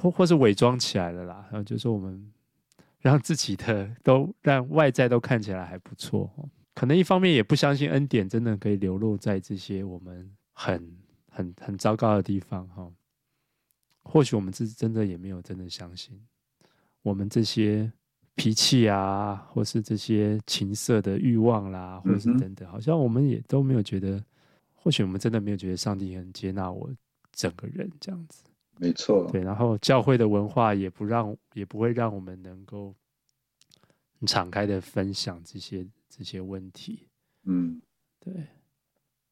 [0.00, 2.32] 或或是伪装起来了啦，然后就是说我们
[3.00, 6.30] 让自己的都让外在都看起来还不错。
[6.74, 10.96] 可能一方面也不相信恩典真的可以流露在这些我们很
[11.30, 12.90] 很很糟糕的地方哈。
[14.02, 16.18] 或许我们自己真的也没有真的相信，
[17.02, 17.92] 我们这些
[18.36, 24.24] 脾气啊，或是这些情色的欲望啦，或是等等，好像我们也都没有觉得。
[24.80, 26.88] 或许我们真的没有觉得上帝很接纳我
[27.32, 28.44] 整个人这样子。
[28.78, 29.42] 没错，对。
[29.42, 32.94] 然后教会的文化也不让，也不会让我们能够
[34.26, 37.08] 敞开的分享这些这些问题。
[37.44, 37.80] 嗯，
[38.20, 38.32] 对。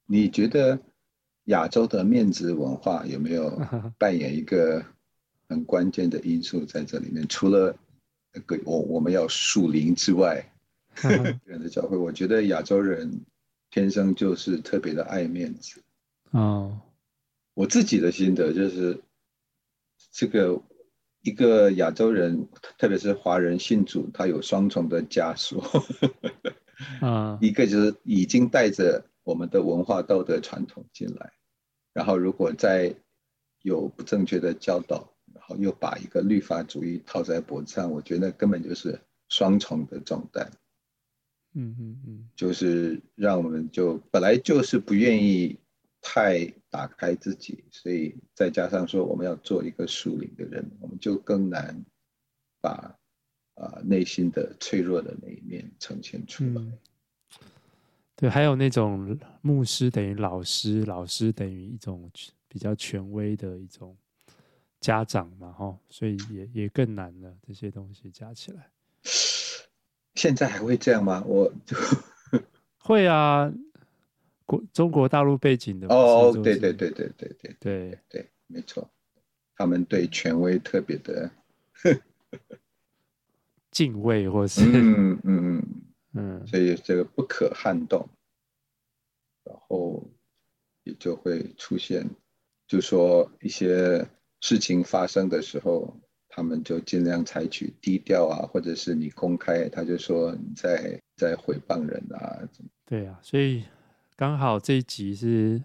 [0.07, 0.79] 你觉得？
[1.47, 3.49] 亚洲的面子文化有没有
[3.99, 4.85] 扮演一个
[5.49, 7.25] 很关键的因素在这里面？
[7.29, 7.73] 除了
[8.33, 10.45] 那个我我们要树林之外，
[11.47, 13.21] 人的教会，我觉得亚洲人
[13.71, 15.81] 天生就是特别的爱面子。
[16.33, 16.81] 哦，
[17.55, 19.01] 我自己的心得就是，
[20.17, 20.63] 这个
[21.21, 22.49] 一个亚洲人，
[22.79, 25.63] 特别是华人信主，他有双重的枷锁。
[27.01, 29.05] 啊，一个就是已经带着。
[29.27, 31.33] 我们的文化道德传统进来，
[31.93, 32.95] 然后如果再
[33.61, 40.49] 有不正确的教导，然后又把一个律法主义套在脖子上，我觉得根本就是双重的重担。
[41.55, 45.59] 嗯嗯嗯，就是让我们就本来就是不愿意
[46.01, 51.85] 太打开自己，所以再加上说我们要做一个属灵的人，我们就更难
[52.61, 52.71] 把
[53.55, 56.53] 啊、呃、内心的脆弱的那一面呈现出来。
[56.57, 56.79] 嗯
[58.19, 62.11] 对，还有那种牧师等于老师，老师等于一种
[62.49, 63.95] 比较权威的一种
[64.81, 67.37] 家长嘛，哈，所以也也更难了。
[67.47, 68.71] 这些东西加起来，
[70.15, 71.23] 现在还会这样吗？
[71.27, 71.77] 我就
[72.81, 73.53] 会啊。
[74.47, 78.89] 国中国大陆背景的哦，对对对对对对对对对，没错，
[79.55, 81.31] 他们对权威特别的
[83.71, 85.63] 敬畏，或是嗯嗯嗯
[86.41, 88.09] 嗯，所以这个不可撼动，
[89.45, 90.03] 然后
[90.85, 92.09] 也就会出现，
[92.67, 94.09] 就说一些
[94.41, 95.95] 事情发生的时候。
[96.29, 102.47] 他们就尽量采取低调啊，或者是你公开，他就说你在在诽谤人啊。
[102.85, 103.65] 对啊，所以
[104.17, 105.63] 刚好这一集是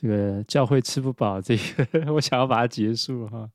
[0.00, 3.48] 这个教会吃不饱，这个 我想要把它结束哈。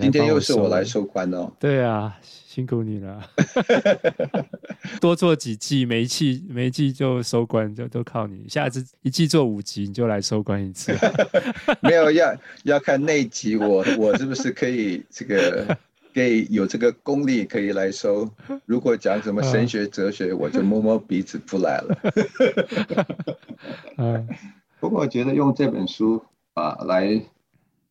[0.00, 1.52] 今天又是我来收官哦。
[1.60, 3.22] 对啊，辛苦你了。
[5.00, 8.48] 多做几季，每一季每一季就收官，就都靠你。
[8.48, 10.92] 下次一季做五集，你就来收官一次。
[11.80, 15.78] 没有要要看那集我，我我是不是可以这个
[16.14, 18.30] 可以有这个功力可以来收？
[18.66, 21.98] 如果讲什么神学哲学，我就摸摸鼻子不来了。
[23.98, 24.28] 嗯，
[24.80, 27.22] 不过我觉得用这本书啊来。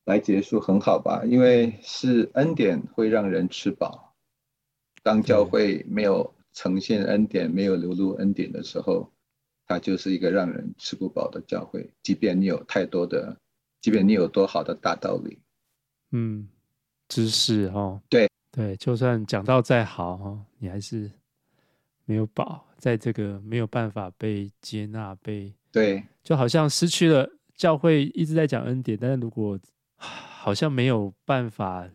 [0.06, 4.16] 来结束很好吧，因为是恩典会让人吃饱。
[5.04, 9.12] 当教会没有呈现恩典、没有流露恩典的时候，
[9.68, 11.92] 它就是一个让人吃不饱的教会。
[12.02, 13.38] 即便你有太多的，
[13.80, 15.38] 即便你有多好的大道理，
[16.12, 16.50] 嗯，
[17.12, 18.28] 知识哦，对。
[18.54, 21.10] 对，就算讲到再好哦，你还是
[22.04, 29.58] 没有饱，在这个没有办法被接纳、被对，就好像失去了教会一直在讲恩典，但是如果
[29.96, 31.88] 好像没有办法，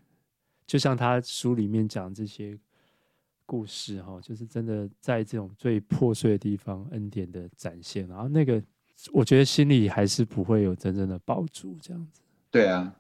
[0.67, 2.59] 就像他书里面讲这些
[3.45, 8.63] 故事哈，就是真的在这种最破碎的地方，恩典的展现，然后那个
[9.13, 12.23] 我觉得心里还是不会有真正的保住这样子。
[12.51, 12.97] 对啊，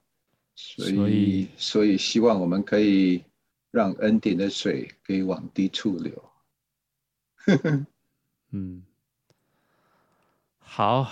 [0.56, 3.22] 所以所以，希望我们可以
[3.70, 6.30] 让恩典的水可以往低处流。
[8.50, 8.82] 嗯，
[10.58, 11.08] 好，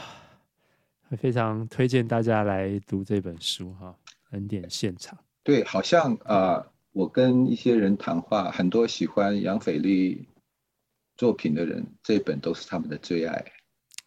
[1.18, 3.95] 非常推荐大家来读这本书哈。
[4.30, 10.26] 恩典现场，对，好像啊、呃，我跟一些人谈话，很多喜欢杨斐丽
[11.16, 13.53] 作品的人，这本都是他们的最爱，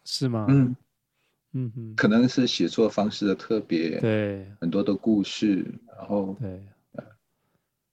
[0.04, 0.46] 是吗？
[0.50, 0.76] 嗯
[1.52, 5.64] 嗯哼，可能是写作方式的特别，对，很多的故事，
[5.96, 7.04] 然后对，呃，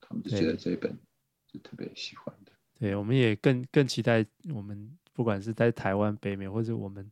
[0.00, 0.96] 他们就觉得这本
[1.52, 2.52] 是特别喜欢的。
[2.78, 7.10] 对，我们也更更期待，我们不管是在台湾、北美，或者我们。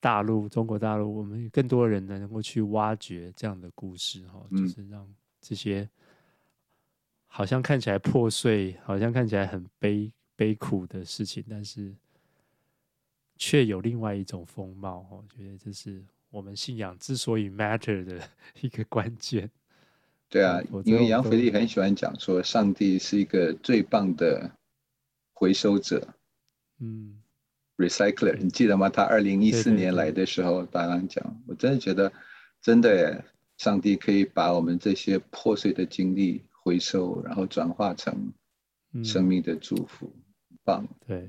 [0.00, 5.08] 大陆，中国大陆，我们更多人能够去挖掘这样的故事，哈，就是让
[5.40, 5.88] 这些
[7.28, 11.94] 好像看起来破碎，好像看起来很悲悲苦的事情，但是
[13.44, 18.20] 却有另外一种风貌，我觉得这是我们信仰之所以 matter 的
[18.62, 19.50] 一个关键。
[20.28, 24.48] 对啊，因为杨腓力很喜欢讲说，上帝是一个最棒的
[25.32, 26.06] 回收者。
[26.78, 27.18] 嗯。
[27.78, 28.88] Recycler，你记得吗？
[28.88, 32.12] 他二零一四年来的时候，大刚讲，我真的觉得，
[32.60, 33.24] 真的耶，
[33.56, 38.32] 上帝可以把我们这些破碎的经历回收，然后转化成
[39.02, 40.14] 生命的祝福，
[40.50, 40.88] 嗯、棒。
[41.08, 41.28] 对，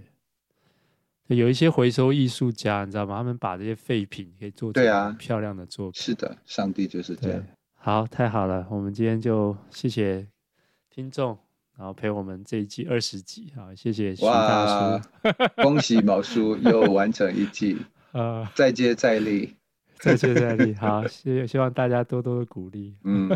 [1.34, 3.18] 有一些回收艺术家，你知道吗？
[3.18, 6.02] 他们把这些废品可以做成漂亮的作品。
[6.02, 7.44] 是的，上帝就是这样。
[7.76, 10.28] 好，太好了，我们今天就谢谢
[10.90, 11.38] 听众。
[11.76, 15.02] 然后陪我们这一季二十集，好，谢谢徐大叔，
[15.64, 17.76] 恭喜毛叔又完成一季，
[18.14, 19.56] 呃，再接再厉，
[19.98, 23.28] 再接再厉，好，希希望大家多多的鼓励，嗯，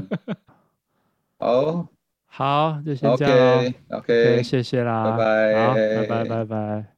[1.40, 1.88] 好，
[2.28, 6.97] 好，就先这样 OK，OK，谢谢啦，拜拜，好，拜拜，拜拜。